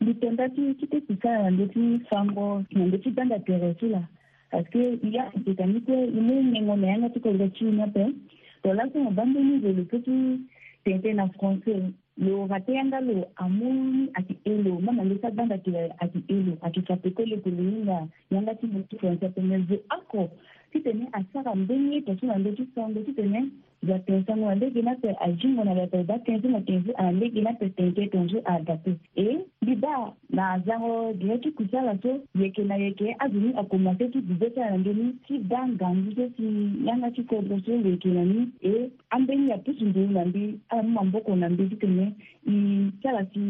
mbi 0.00 0.14
tenda 0.20 0.48
ti 0.48 0.74
ti 0.80 0.86
ti 0.86 1.00
sika 1.08 1.28
na 1.42 1.50
ndö 1.50 1.68
ti 1.68 1.80
sango 2.10 2.64
na 2.72 2.86
ndö 2.86 2.98
ti 3.02 3.10
danga 3.10 3.38
tere 3.38 3.74
ti 3.74 3.88
la 3.88 4.00
parce 4.50 4.66
que 4.72 4.82
ya 5.14 5.30
yeke 5.46 5.64
ni 5.66 5.80
kue 5.80 5.98
ye 6.00 6.10
mû 6.20 6.32
ngengo 6.50 6.76
na 6.76 6.86
yanga 6.88 7.08
ti 7.10 7.20
kodro 7.20 7.48
ti 7.48 7.64
ni 7.64 7.82
ape 7.82 8.06
to 8.62 8.72
laso 8.74 8.98
na 9.04 9.10
bango 9.10 9.38
ni 9.40 9.58
velo 9.60 9.84
so 9.90 9.98
ti 9.98 10.40
tente 10.84 11.12
na 11.14 11.28
français 11.34 11.92
lo 12.24 12.44
ga 12.50 12.60
teyanga 12.66 12.98
lo 13.08 13.18
amoi 13.44 14.10
ati 14.18 14.34
elo 14.52 14.72
mama 14.84 15.02
lo 15.10 15.14
sabanga 15.22 15.56
ti 15.64 15.70
ati 16.04 16.18
elo 16.34 16.52
ayeke 16.64 16.82
ti 16.86 16.90
apekole 16.96 17.36
tene 17.44 17.62
hinga 17.70 17.98
yanga 18.32 18.52
ti 18.60 18.64
mbi 18.70 18.80
ti 18.88 18.94
français 19.00 19.28
tene 19.36 19.54
zo 19.68 19.76
oko 19.96 20.22
ti 20.72 20.78
tene 20.84 21.04
asara 21.18 21.50
mbeni 21.62 21.90
e 21.98 22.02
tongana 22.06 22.36
ndö 22.40 22.50
ti 22.56 22.64
songo 22.74 22.98
ti 23.06 23.12
tene 23.18 23.40
vyatensangu 23.82 24.48
andege 24.48 24.82
nape 24.82 25.16
ajingo 25.20 25.64
na 25.64 25.74
vyape 25.74 26.02
vatenzengo 26.02 26.60
tenzu 26.60 26.92
andege 26.96 27.40
nape 27.40 27.68
tenge 27.68 28.06
tenzu 28.06 28.38
adapte 28.44 28.92
e 29.16 29.26
liba 29.66 29.94
na 30.30 30.50
azango 30.52 31.12
dire 31.12 31.38
ti 31.38 31.50
kusala 31.50 31.96
so 32.02 32.20
yeke 32.38 32.62
na 32.64 32.76
yeke 32.76 33.16
azoni 33.18 33.54
akomase 33.60 34.08
ti 34.12 34.20
bibe 34.20 34.50
ti 34.50 34.60
ala 34.60 34.76
ndeni 34.78 35.04
ti 35.26 35.38
da 35.38 35.68
ngangu 35.68 36.12
so 36.16 36.24
si 36.36 36.44
yanga 36.88 37.10
ti 37.10 37.22
kodro 37.22 37.60
so 37.64 37.72
yeke 37.88 38.08
na 38.08 38.24
ni 38.24 38.48
e 38.72 38.90
ambeni 39.10 39.52
apusu 39.52 39.84
nduru 39.84 40.10
na 40.12 40.24
mbi 40.24 40.58
ala 40.68 40.82
mu 40.82 40.90
mamboko 41.00 41.36
na 41.36 41.48
mbi 41.50 41.68
ti 41.70 41.76
tene 41.76 42.06
i 42.52 42.54
ti 43.00 43.08
ala 43.08 43.22
si 43.32 43.40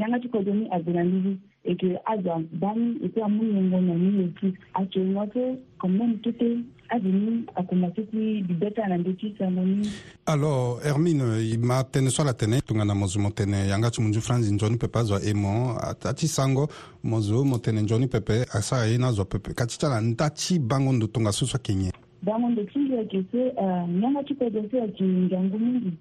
yanga 0.00 0.18
ti 0.18 0.28
kodro 0.28 0.54
ni 0.54 0.64
ague 0.70 0.92
na 0.92 1.04
mbi 1.04 1.20
ti 1.24 1.32
eke 1.64 1.98
aza 2.04 2.42
bani 2.52 2.96
eke 3.04 3.22
amunyengo 3.22 3.80
na 3.80 3.94
mingi 3.94 4.32
ti 4.40 4.54
atongua 4.74 5.26
so 5.32 5.40
quand 5.80 5.98
même 5.98 6.18
tete 6.22 6.58
azini 6.88 7.44
akoma 7.54 7.88
so 7.96 8.02
ti 8.02 8.42
bibeta 8.46 8.86
na 8.88 8.96
ndö 8.98 9.12
ti 9.16 9.34
sango 9.38 9.60
ni 9.64 9.88
alors 10.26 10.78
hermine 10.84 11.22
i 11.40 11.56
ma 11.56 11.80
tënë 11.82 12.10
so 12.10 12.22
ala 12.22 12.34
tene 12.34 12.60
tongana 12.60 12.94
mo 12.94 13.06
zo 13.06 13.20
mo 13.20 13.30
tene 13.30 13.66
yanga 13.68 13.90
ti 13.90 14.02
mu 14.02 14.08
nzu 14.08 14.20
franzi 14.20 14.52
nzoni 14.54 14.76
pepe 14.76 14.98
azo 14.98 15.18
e 15.20 15.32
mo 15.34 15.76
ati 15.80 16.28
sango 16.28 16.68
mo 17.02 17.20
zo 17.20 17.44
mo 17.44 17.58
tene 17.58 17.80
nzoni 17.82 18.06
pepe 18.08 18.44
asa 18.52 18.80
aye 18.82 18.98
na 18.98 19.08
azo 19.08 19.24
pepe 19.24 19.54
ka 19.54 19.66
ti 19.66 19.78
ti 19.78 19.86
ala 19.86 20.00
nda 20.00 20.30
ti 20.30 20.58
bango 20.58 20.92
ndo 20.92 21.06
tongaso 21.06 21.46
so 21.46 21.56
ayeke 21.56 21.74
nyen 21.74 21.92
bango 22.22 22.48
ndo 22.50 22.64
ti 22.64 22.78
nzo 22.78 22.94
ayeke 22.98 23.24
so 23.32 23.38
euh, 23.40 23.88
yanga 24.02 24.22
ti 24.22 24.34
kodro 24.34 24.60
so 24.70 24.76
ayeke 24.82 25.04
ngiangu 25.04 25.58
mingi 25.58 25.92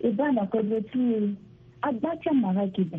e 0.00 0.10
ba 0.10 0.32
na 0.32 0.46
kodro 0.46 0.80
ti 0.80 1.36
agba 1.82 2.16
ti 2.16 2.28
amara 2.28 2.60
ayeke 2.60 2.84
da 2.84 2.98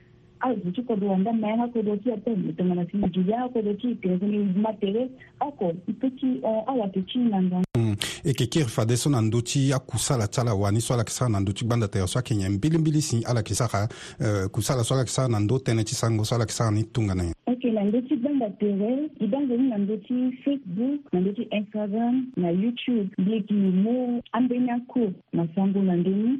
azuci 0.41 0.81
kodo 0.83 1.07
wanda 1.07 1.33
mayanga 1.33 1.67
kodo 1.67 1.97
ki 1.97 2.11
ate 2.11 2.35
mitongana 2.35 2.85
si 2.91 2.97
mijulia 2.97 3.47
kodo 3.53 3.73
ki 3.73 3.95
tenguni 4.01 4.53
matere 4.57 5.09
oko 5.39 5.73
mpe 5.87 6.09
ti 6.09 6.41
awa 6.67 6.87
to 6.89 7.01
ti 7.01 7.17
nanga 7.19 7.61
e 7.77 7.95
yeke 8.23 8.45
kiri 8.45 8.65
fade 8.69 8.97
so 8.97 9.09
na 9.09 9.21
ndö 9.21 9.41
ti 9.41 9.73
akusala 9.73 10.27
ti 10.27 10.41
ala 10.41 10.53
wani 10.53 10.81
so 10.81 10.93
alakisi 10.93 11.23
ala 11.23 11.31
na 11.31 11.39
ndö 11.39 11.53
ti 11.53 11.65
gbanda 11.65 11.87
tere 11.87 12.07
so 12.07 12.19
ayeke 12.19 12.35
nyen 12.35 12.51
mbilimbili 12.51 13.01
si 13.01 13.23
alakisi 13.23 13.63
aka 13.63 13.89
eh, 14.19 14.47
kusala 14.49 14.83
so 14.83 14.93
alakisi 14.95 15.21
ala 15.21 15.29
na 15.29 15.39
ndö 15.39 15.55
tënë 15.61 15.83
ti 15.83 15.95
sango 15.95 16.25
so 16.25 16.35
alakisi 16.35 16.63
ala 16.63 16.71
ni 16.71 16.83
tongana 16.83 17.23
nyen 17.23 17.33
ok 17.45 17.69
na 17.71 17.83
ndö 17.83 18.01
ti 18.01 18.17
gbanda 18.17 18.49
tere 18.49 19.09
e 19.19 19.27
dango 19.27 19.57
ni 19.57 19.69
na 19.69 19.77
ndö 19.77 19.97
ti 20.07 20.33
facebook 20.43 21.13
na 21.13 21.19
ndö 21.21 21.33
ti 21.37 21.41
instagram 21.51 22.27
na 22.37 22.49
youtube 22.49 23.09
mbi 23.17 23.31
yeke 23.31 23.53
mo 23.53 24.21
ambeni 24.31 24.71
akue 24.71 25.13
na 25.33 25.47
sango 25.55 25.81
na 25.81 25.95
ndöni 25.95 26.39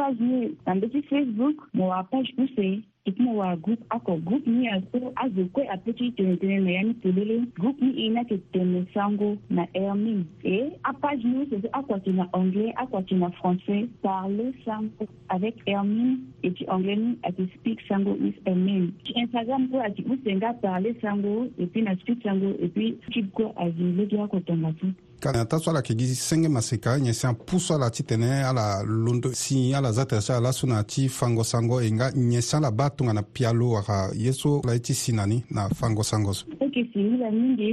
page 0.00 0.54
ambeti 0.66 1.02
facebook 1.02 1.56
mo 1.74 1.88
wa 1.88 2.02
page 2.04 2.32
use 2.38 2.82
kuma 3.16 3.32
wa 3.32 3.56
group 3.56 3.80
ako 3.90 4.16
group 4.16 4.46
ni 4.46 4.68
a 4.68 4.80
so 4.92 5.12
azo 5.16 5.44
kwe 5.52 5.68
a 5.72 5.76
peti 5.76 6.12
tene 6.12 6.36
tene 6.36 6.60
na 6.60 6.70
yani 6.70 6.94
tulele 6.94 7.44
group 7.58 7.80
ni 7.82 8.06
ina 8.06 8.24
ke 8.24 8.38
tene 8.52 8.86
sango 8.94 9.36
na 9.50 9.66
ermi 9.74 10.26
e 10.44 10.72
a 10.84 10.92
page 10.92 11.24
ni 11.24 11.46
c'est 11.50 11.68
akwa 11.72 12.00
na 12.06 12.28
anglais 12.32 12.72
akwa 12.76 13.02
na 13.10 13.28
français 13.28 13.88
parler 14.02 14.52
sango 14.64 15.04
avec 15.28 15.54
ermi 15.66 16.18
et 16.42 16.50
puis 16.52 16.66
anglais 16.68 16.96
ni 16.96 17.18
a 17.24 17.30
speak 17.58 17.78
sango 17.88 18.12
with 18.20 18.36
ermi 18.46 18.92
ti 19.04 19.12
instagram 19.16 19.68
ko 19.70 19.80
a 19.80 19.90
ti 19.90 20.02
usenga 20.04 20.52
parler 20.62 20.94
sango 21.02 21.48
et 21.58 21.66
puis 21.66 21.82
na 21.82 21.96
speak 21.96 22.22
sango 22.22 22.52
et 22.60 22.68
puis 22.68 22.96
ti 23.12 23.24
ko 23.34 23.52
a 23.56 23.68
zi 23.70 23.92
le 23.96 24.06
dia 24.06 24.28
ko 24.28 24.40
tonga 24.40 24.72
ti 24.80 24.94
kana 25.20 25.44
ta 25.44 25.58
so 25.60 25.68
ala 25.70 25.80
yeke 25.84 25.98
gi 26.00 26.06
senge 26.16 26.48
maseka 26.48 26.98
nyen 26.98 27.12
si 27.12 27.26
apusu 27.26 27.74
ala 27.74 27.90
ti 27.90 28.02
tene 28.04 28.30
ala 28.50 28.84
londo 28.86 29.28
si 29.34 29.74
ala 29.74 29.89
aza 29.90 30.06
tere 30.06 30.20
so 30.20 30.34
ala 30.34 30.52
so 30.52 30.66
na 30.66 30.82
ti 30.82 31.08
fango 31.18 31.42
sango 31.50 31.76
e 31.86 31.90
nga 31.90 32.06
ɲɛ 32.14 32.40
san 32.40 32.62
la 32.62 32.70
b'a 32.70 32.90
tunga 32.94 33.12
na 33.14 33.22
pia 33.34 33.50
lo 33.52 33.72
waka 33.74 34.14
ye 34.14 34.30
so 34.32 34.60
la 34.62 34.72
i 34.78 34.80
ti 34.86 34.94
si 34.94 35.10
nani 35.12 35.42
na 35.50 35.66
fango 35.74 36.02
sango 36.06 36.30
so 36.32 36.46
e 36.46 36.54
yeke 36.64 36.78
si 36.92 36.98
hila 37.10 37.26
mingi 37.34 37.72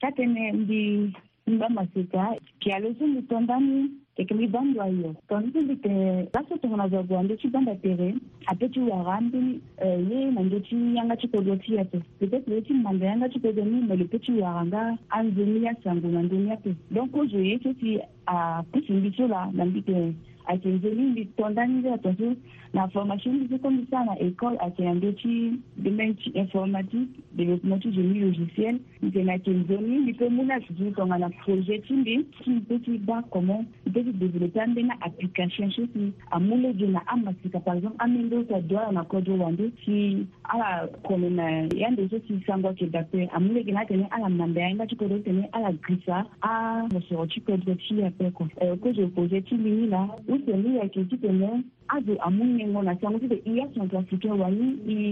ka 0.00 0.06
tene 0.14 0.42
mbi 0.54 1.10
mbi 1.50 1.64
amasika 1.66 2.38
pia 2.62 2.78
lo 2.78 2.94
so 2.98 3.06
mbi 3.06 3.20
tondani 3.26 3.90
yeke 4.16 4.30
mbi 4.34 4.46
ba 4.46 4.60
ndo 4.62 4.80
ayo 4.86 5.10
tondi 5.28 5.50
so 5.52 5.58
mbi 5.66 5.74
tene 5.82 6.06
la 6.34 6.40
so 6.48 6.54
tongo 6.62 6.76
na 6.78 6.86
zo 6.88 7.02
gue 7.02 7.18
ande 7.18 7.34
ti 7.42 7.48
ba 7.50 7.58
ndo 7.60 7.72
atere 7.74 8.08
apeut 8.46 8.70
ti 8.74 8.80
wara 8.90 9.18
mbi 9.26 9.40
eh, 9.82 9.98
ye 10.08 10.18
na 10.30 10.40
ndö 10.46 10.62
ti 10.68 10.76
yanga 10.94 11.16
ti 11.18 11.26
kodro 11.30 11.58
ti 11.66 11.78
ape 11.82 11.98
peut-être 12.20 12.46
ye 12.48 12.62
ti 12.62 12.72
manda 12.78 13.06
yanga 13.10 13.28
ti 13.28 13.42
kodro 13.42 13.64
ni 13.66 13.82
me 13.82 13.96
lo 13.98 14.06
peut 14.06 14.22
ti 14.22 14.38
wara 14.38 14.62
nga 14.70 14.82
anzoni 15.18 15.66
asango 15.68 16.14
na 16.14 16.22
ndöni 16.22 16.50
ape 16.54 16.78
donc 16.94 17.10
ozo 17.16 17.42
ye 17.42 17.58
so 17.62 17.74
si 17.82 17.98
apusu 18.26 18.92
mbi 19.02 19.10
so 19.18 19.26
la 19.26 19.50
na 19.52 19.64
mbi 19.66 19.82
tene 19.82 20.14
ayeke 20.46 20.68
nzeli 20.68 21.02
mbi 21.02 21.24
tonda 21.26 21.66
ni 21.66 21.82
so 21.82 21.96
tongaso 21.98 22.34
na 22.74 22.88
formation 22.88 23.34
mbi 23.34 23.48
so 23.48 23.58
koni 23.58 23.86
sara 23.90 24.04
na 24.04 24.16
école 24.18 24.58
ayeke 24.62 24.84
na 24.84 24.94
ndö 24.94 25.12
ti 25.18 25.34
domaine 25.76 26.14
ti 26.14 26.30
informatique 26.34 27.08
développement 27.40 27.82
ti 27.82 27.90
génie 27.92 28.20
logiciel 28.22 28.78
nzene 29.02 29.32
ayeke 29.32 29.50
nzoni 29.50 29.98
mbi 29.98 30.12
peut 30.14 30.28
mû 30.30 30.44
ni 30.46 30.52
ayeke 30.52 30.74
ti 30.76 30.90
tongana 30.96 31.30
projet 31.42 31.82
ti 31.86 31.92
mbi 32.00 32.16
ti 32.44 32.50
mbi 32.50 32.60
peut 32.70 32.78
ti 32.84 32.98
ba 32.98 33.20
comment 33.30 33.66
mbi 33.86 33.92
peut 34.02 34.12
ti 34.12 34.18
développer 34.24 34.62
ambeni 34.64 34.92
application 35.00 35.70
so 35.70 35.82
si 35.92 36.10
amû 36.32 36.60
lege 36.62 36.86
na 36.86 37.02
amasika 37.06 37.60
par 37.60 37.76
exemple 37.76 37.96
amendo 37.98 38.44
so 38.48 38.56
adö 38.62 38.78
ala 38.78 38.92
na 39.00 39.04
kodro 39.04 39.38
wande 39.42 39.70
si 39.84 40.26
ala 40.44 40.88
kolo 41.02 41.30
na 41.30 41.46
ya 41.82 41.90
ndo 41.90 42.08
so 42.08 42.18
si 42.28 42.40
sango 42.46 42.68
ayeke 42.68 42.86
dape 42.86 43.14
amû 43.34 43.52
lege 43.52 43.72
na 43.72 43.80
atene 43.84 44.06
ala 44.10 44.28
na 44.28 44.46
mbea 44.46 44.68
ye 44.68 44.74
nga 44.74 44.86
ti 44.86 44.96
kodro 44.96 45.18
tene 45.18 45.48
ala 45.52 45.72
grisa 45.72 46.24
amosoro 46.40 47.26
ti 47.26 47.40
kodro 47.40 47.74
ti 47.74 48.02
ape 48.02 48.30
kue 48.30 48.48
kozo 48.80 49.08
projet 49.14 49.44
ti 49.48 49.54
mbi 49.54 49.70
ni 49.70 49.86
la 49.86 50.08
mutende 50.38 50.70
ya 50.78 50.88
ke 50.88 51.04
ti 51.10 51.16
tene 51.16 51.64
azo 51.88 52.14
amunyengo 52.26 52.82
na 52.82 52.94
sango 53.00 53.18
ti 53.18 53.28
tene 53.28 53.42
i 53.52 53.60
aso 53.62 53.80
ti 53.88 53.96
africain 53.96 54.38
wani 54.40 54.66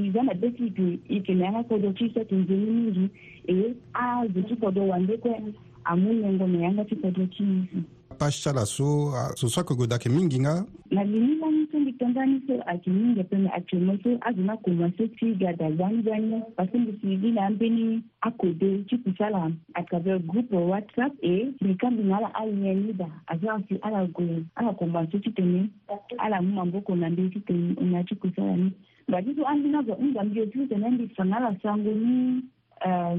i 0.06 0.10
za 0.14 0.22
na 0.22 0.34
be 0.34 0.50
ti 0.50 0.64
yeke 0.64 0.98
yeke 1.14 1.32
na 1.34 1.44
yanga 1.44 1.62
kodro 1.68 1.92
ti 1.92 2.10
so 2.14 2.20
ti 2.24 2.34
nzoni 2.34 2.66
mingi 2.70 3.06
e 3.54 3.74
azo 3.92 4.40
ti 4.48 4.54
kodro 4.62 4.88
wande 4.88 5.16
kue 5.22 5.34
amunyengo 5.84 6.46
na 6.46 6.58
yanga 6.64 6.84
ti 6.84 6.94
kodro 7.02 7.24
ti 7.34 7.42
isi 7.42 7.78
pasha 8.18 8.52
laso 8.52 9.10
so 9.12 9.12
ah, 9.14 9.30
so 9.36 9.46
ayeke 9.50 9.74
gue 9.76 9.86
dayeke 9.86 10.08
mingi 10.08 10.38
nga 10.40 10.64
na 10.90 11.02
lini 11.04 11.36
la 11.42 11.48
ni 11.50 11.66
so 11.70 11.78
mbi 11.78 11.92
tongaa 12.00 12.24
ni 12.26 12.38
so 12.46 12.54
ayeke 12.70 12.90
mingi 12.90 13.20
apene 13.20 13.48
actuellement 13.50 13.98
so 14.02 14.10
azo 14.24 14.40
ah, 14.42 14.46
na 14.48 14.54
koma 14.64 14.86
so 14.96 15.04
ti 15.18 15.26
ga 15.34 15.50
da 15.58 15.68
za 15.76 15.86
ni 15.90 16.00
za 16.06 16.14
ni 16.18 16.38
parce 16.56 16.76
mbi 16.78 16.92
si 17.00 17.06
ni 17.20 17.28
na 17.34 17.42
ambeni 17.50 17.84
akode 18.26 18.70
ti 18.88 18.94
kusala 19.02 19.50
à 19.74 19.82
travers 19.82 20.22
groupe 20.30 20.52
whatsapp 20.54 21.12
e 21.22 21.50
mbi 21.60 21.74
kambi 21.76 22.02
na 22.06 22.16
ala 22.18 22.30
alien 22.40 22.78
ni 22.86 22.92
da 22.92 23.08
azo 23.26 23.44
asi 23.50 23.74
ala 23.82 24.06
gue 24.06 24.38
ala 24.58 24.70
koma 24.78 25.06
so 25.10 25.18
ti 25.18 25.30
tene 25.36 25.68
ala 26.18 26.40
mu 26.42 26.52
maboko 26.56 26.94
na 26.96 27.10
mbeni 27.10 27.30
ti 27.34 27.40
tene 27.46 27.76
na 27.90 28.02
ti 28.06 28.14
kusala 28.14 28.56
ni 28.56 28.70
mba 29.08 29.20
ti 29.22 29.30
so 29.36 29.42
ambi 29.46 29.68
na 29.68 29.82
zo 29.86 29.92
hunda 29.98 30.22
mbi 30.24 30.46
ti 30.50 30.66
tene 30.70 30.86
mbi 30.94 31.10
sanga 31.16 31.36
ala 31.36 31.50
sango 31.62 31.90
ni 31.90 32.40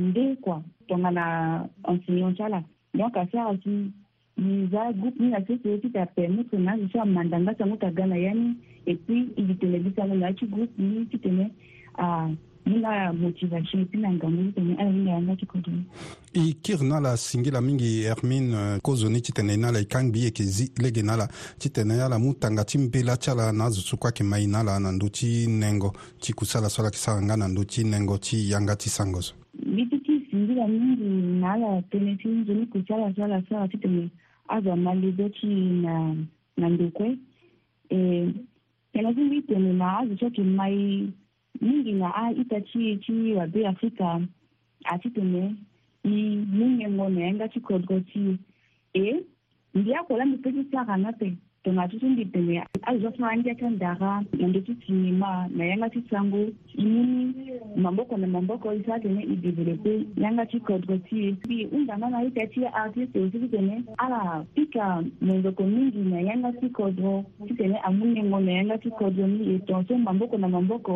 nde 0.08 0.24
kua 0.44 0.62
tongana 0.88 1.24
enseignant 1.90 2.36
ti 2.38 2.42
ala 2.44 2.62
donc 2.94 3.18
ase 3.18 3.36
ala 3.40 3.56
ti 3.60 3.92
za 4.72 4.94
groupe 4.94 5.24
ni 5.24 5.30
na 5.30 5.46
sese 5.48 5.70
ye 5.70 5.78
ti 5.78 5.90
ta 5.90 6.06
permettre 6.06 6.60
na 6.60 6.72
azo 6.74 6.90
so 6.92 7.02
amanda 7.02 7.40
nga 7.40 7.56
sango 7.58 7.78
ta 7.78 7.90
ga 7.92 8.06
na 8.06 8.16
ya 8.18 8.34
ni 8.34 8.56
et 8.86 9.00
puis 9.08 9.28
ibi 9.38 9.56
tene 9.56 9.80
bi 9.80 9.94
sango 9.96 10.16
na 10.16 10.28
ya 10.28 10.34
ti 10.34 10.46
groupe 10.46 10.72
ni 10.78 11.06
ti 11.06 11.18
tene 11.18 11.52
ah, 11.98 12.28
ni 12.66 12.76
ah, 12.84 13.06
na 13.10 13.14
motivation 13.14 13.88
ti 13.88 13.98
na 13.98 14.12
ngangu 14.12 14.44
ti 14.48 14.52
tene 14.52 14.76
ayanga 14.78 15.12
yanga 15.12 15.36
ti 15.40 15.46
kodro 15.46 15.72
e 16.34 16.54
kiri 16.62 16.84
na 16.84 16.98
ala 16.98 17.18
singi 17.18 17.52
la 17.52 17.62
mingi 17.62 18.04
hermine 18.04 18.54
euh, 18.56 18.80
kozo 18.82 19.10
ni 19.10 19.22
ti 19.22 19.32
tene 19.32 19.54
e 19.54 19.58
ni 19.58 19.64
ala 19.64 19.80
e 19.80 19.86
kangbi 19.86 20.24
yeke 20.24 20.44
zi 20.44 20.70
lege 20.84 21.02
ni 21.02 21.10
ala 21.10 21.30
ti 21.58 21.70
tene 21.70 21.92
ala 21.94 22.20
mu 22.20 22.34
tanga 22.34 22.66
ti 22.66 22.78
mbela 22.78 23.16
ti 23.18 23.30
ala 23.30 23.54
na 23.54 23.64
azo 23.66 23.80
so 23.80 23.96
kuâ 23.96 24.10
yeke 24.10 24.24
mai 24.24 24.48
ni 24.48 24.56
ala 24.56 24.80
na 24.80 24.92
ndö 24.92 25.08
ti 25.10 25.48
nengo 25.48 25.94
ti 26.20 26.34
kusala 26.34 26.68
so 26.70 26.82
ala 26.82 26.88
yeke 26.90 26.98
sara 26.98 27.22
nga 27.22 27.38
na 27.38 27.48
ndö 27.48 27.64
ti 27.64 27.84
nengo 27.84 28.18
ti 28.18 28.50
yanga 28.52 28.76
ti 28.76 28.90
sango 28.90 29.22
so 29.22 29.34
mbi 29.64 29.86
ti 29.88 29.98
ti 30.04 30.28
singi 30.30 30.54
la 30.56 30.68
mingi 30.68 31.40
na 31.40 31.54
ala 31.54 31.80
tënë 31.92 32.18
ti 32.20 32.28
nzoni 32.28 32.66
kusi 32.68 32.94
ala 32.94 33.14
so 33.16 33.24
ala 33.24 33.42
sara 33.50 33.68
ti 33.68 33.78
tene 33.78 34.12
azamalizechi 34.48 35.48
na 35.82 36.16
na 36.58 36.68
ndukwe 36.74 37.08
e, 37.96 38.30
kelazingi 38.94 39.36
itemena 39.38 39.88
azichoki 40.02 40.42
mmai 40.44 41.12
mingi 41.62 41.92
na 41.94 42.16
aita 42.16 42.62
ti 42.62 42.90
itachi 42.92 43.12
ti 43.12 43.34
wabe 43.34 43.68
afika 43.68 44.22
achiteme 44.86 45.44
i 46.04 46.16
mungengo 46.58 47.10
neenga 47.10 47.48
chikodgo 47.52 48.00
chi 48.08 48.38
e 48.94 49.06
mbi 49.76 49.92
mbi 49.92 49.92
peut 50.08 50.08
ti 50.08 50.10
sara 50.10 50.26
mipekisaka 50.26 50.94
nate 50.98 51.30
ndingathithi 51.66 52.08
ndidinge 52.14 52.58
azizofumanatyatha 52.90 53.68
ndaka 53.78 54.10
nanditithinima 54.40 55.30
nayangathitsangu 55.58 56.42
imini 56.84 57.34
mamboko 57.84 58.14
namamboko 58.22 58.66
isazene 58.80 59.22
idevelophe 59.34 59.94
yangathigodgothi 60.24 61.20
undamana 61.78 62.18
idathiya 62.30 62.70
atiseusikizene 62.82 63.76
alapika 64.04 64.86
mwenzoko 65.26 65.62
mingi 65.76 66.00
nayangathikodwo 66.14 67.12
sizene 67.48 67.78
amunyengo 67.88 68.38
nayangathikodwo 68.48 69.24
ni 69.32 69.40
yeton 69.50 69.82
so 69.88 69.94
mamboko 70.08 70.34
ah, 70.36 70.40
na 70.42 70.48
ah, 70.48 70.54
mamboko 70.56 70.94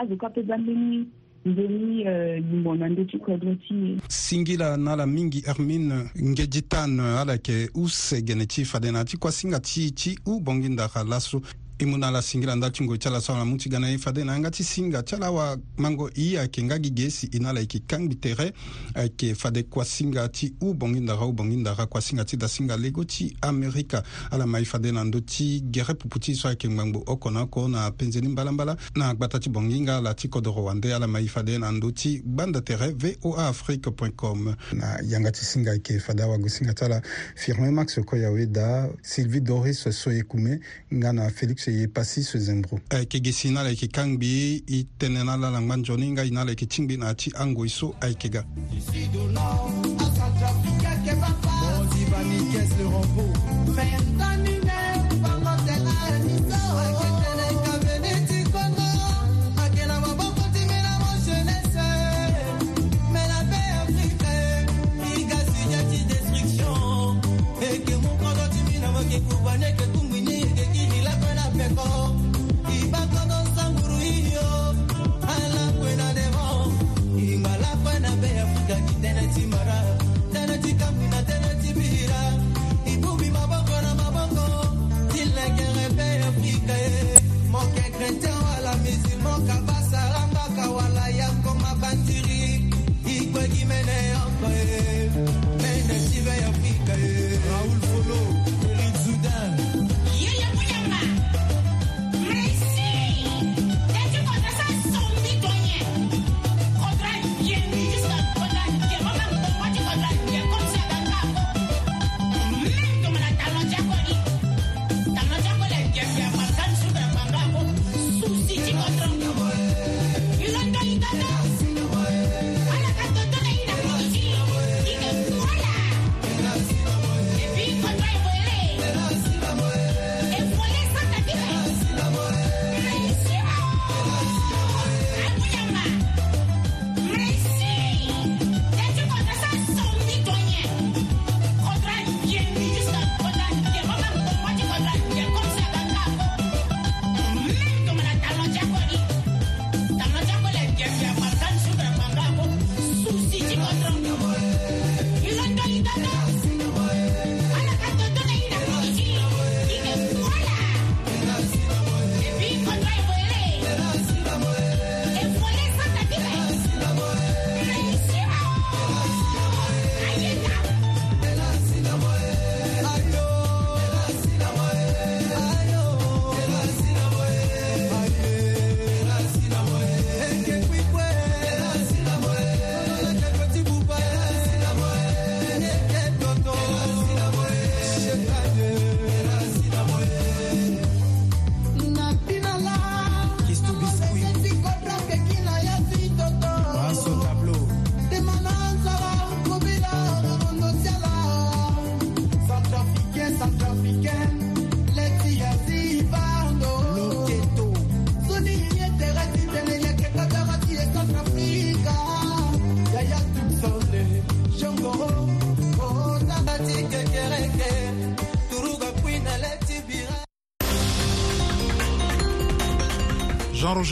azikwapeza 0.00 0.54
mbini 0.58 0.98
ndeni 1.44 2.04
yimona 2.50 2.84
euh, 2.86 2.92
nde 2.92 3.04
ti 3.06 3.18
kodro 3.18 3.54
ti 3.54 3.74
singila 4.08 4.76
na 4.76 4.92
ala 4.92 5.06
mingi 5.06 5.40
hermine 5.46 6.10
ngeditane 6.22 7.00
ala 7.02 7.32
yeke 7.32 7.68
use 7.74 8.22
gene 8.22 8.46
ti 8.46 8.64
fade 8.64 8.90
na 8.92 8.98
yâ 9.02 9.04
ti 9.04 9.16
kuasinga 9.16 9.58
ti 9.60 9.90
ti 9.92 10.16
ubongi 10.26 10.68
ndara 10.68 11.02
laso 11.04 11.40
i 11.82 11.86
mu 11.86 11.98
na 11.98 12.06
ala 12.08 12.22
singira 12.22 12.54
nda 12.54 12.70
tungo 12.70 12.96
ti 12.96 13.08
ala 13.08 13.20
so 13.20 13.34
ala 13.34 13.44
mu 13.44 13.56
ti 13.56 13.68
ga 13.68 13.78
na 13.78 13.88
ye 13.88 13.94
eh, 13.94 13.98
fade 13.98 14.24
na 14.24 14.32
yanga 14.32 14.50
ti 14.50 14.62
singa 14.64 15.02
ti 15.02 15.14
ala 15.14 15.26
awamango 15.26 16.08
i 16.14 16.36
ayeke 16.38 16.62
nga 16.62 16.78
gi 16.78 16.90
ge 16.92 17.10
si 17.10 17.26
e 17.32 17.38
na 17.38 17.50
ala 17.50 17.60
yeke 17.60 17.82
kangbi 17.86 18.14
tere 18.18 18.52
ayeke 18.94 19.34
fade 19.34 19.62
kuasinga 19.68 20.28
ti 20.28 20.54
ubongi 20.60 21.00
ndara 21.00 21.26
ubongi 21.26 21.56
ndara 21.56 21.86
kuasinga 21.86 22.24
ti 22.24 22.36
dasinga 22.36 22.76
lego 22.76 23.04
ti 23.04 23.36
amerika 23.40 24.02
ala 24.30 24.46
ma 24.46 24.58
e 24.60 24.64
fade 24.64 24.92
na 24.92 25.02
ndö 25.04 25.20
ti 25.20 25.60
gere 25.70 25.94
pupu 25.94 26.18
ti 26.20 26.34
so 26.34 26.48
ayeke 26.48 26.68
ngbangbu 26.70 27.02
oko 27.06 27.30
na 27.30 27.40
oko 27.42 27.68
na 27.68 27.90
penzeni 27.90 28.28
mbalambala 28.28 28.76
na 28.94 29.14
gbata 29.14 29.40
ti 29.40 29.50
bongi 29.50 29.80
nga 29.80 29.96
ala 29.96 30.14
ti 30.14 30.28
kodro 30.28 30.64
wande 30.64 30.94
ala 30.94 31.06
ma 31.06 31.20
e 31.20 31.26
fade 31.26 31.58
na 31.58 31.72
ndö 31.72 31.90
ti 31.92 32.22
gbanda 32.26 32.60
tere 32.60 32.92
voa 33.20 33.48
afrique 33.48 33.90
point 33.90 34.14
com 34.16 34.54
na 34.72 35.00
yanga 35.04 35.32
ti 35.32 35.44
singa 35.44 35.70
ayeke 35.70 35.98
fade 35.98 36.22
awago 36.22 36.48
singa 36.48 36.74
ti 36.74 36.84
ala 36.84 37.02
firmin 37.36 37.74
max 37.74 37.98
koyawe 38.06 38.46
da 38.46 38.88
sylvie 39.02 39.40
doris 39.40 39.88
so 39.90 40.12
ekume 40.12 40.60
nga 40.94 41.12
na 41.12 41.30
félix 41.30 41.71
ye 41.72 41.86
pasi 41.88 42.22
so 42.22 42.38
zembro 42.38 42.80
ayeke 42.90 43.16
eh, 43.18 43.22
ge 43.24 43.32
si 43.32 43.50
ni 43.50 43.58
ala 43.58 43.70
yeke 43.70 43.88
kangbi 43.88 44.62
i 44.68 44.84
tënë 44.98 45.24
na 45.24 45.32
ala 45.38 45.50
na 45.50 45.60
ngba 45.60 45.76
nzoni 45.80 46.12
nga 46.12 46.24
e 46.26 46.30
na 46.30 46.42
ala 46.42 46.52
yeke 46.52 46.66
tingbi 46.66 46.96
na 46.98 47.14
ti 47.14 47.32
angoi 47.36 47.68
so 47.68 47.94
ayeke 48.00 48.28
ga 48.32 48.44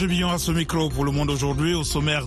Georges 0.01 0.09
Billon 0.13 0.31
à 0.31 0.37
ce 0.39 0.51
micro 0.51 0.89
pour 0.89 1.05
Le 1.05 1.11
Monde 1.11 1.29
aujourd'hui 1.29 1.75
au 1.75 1.83
sommaire 1.83 2.19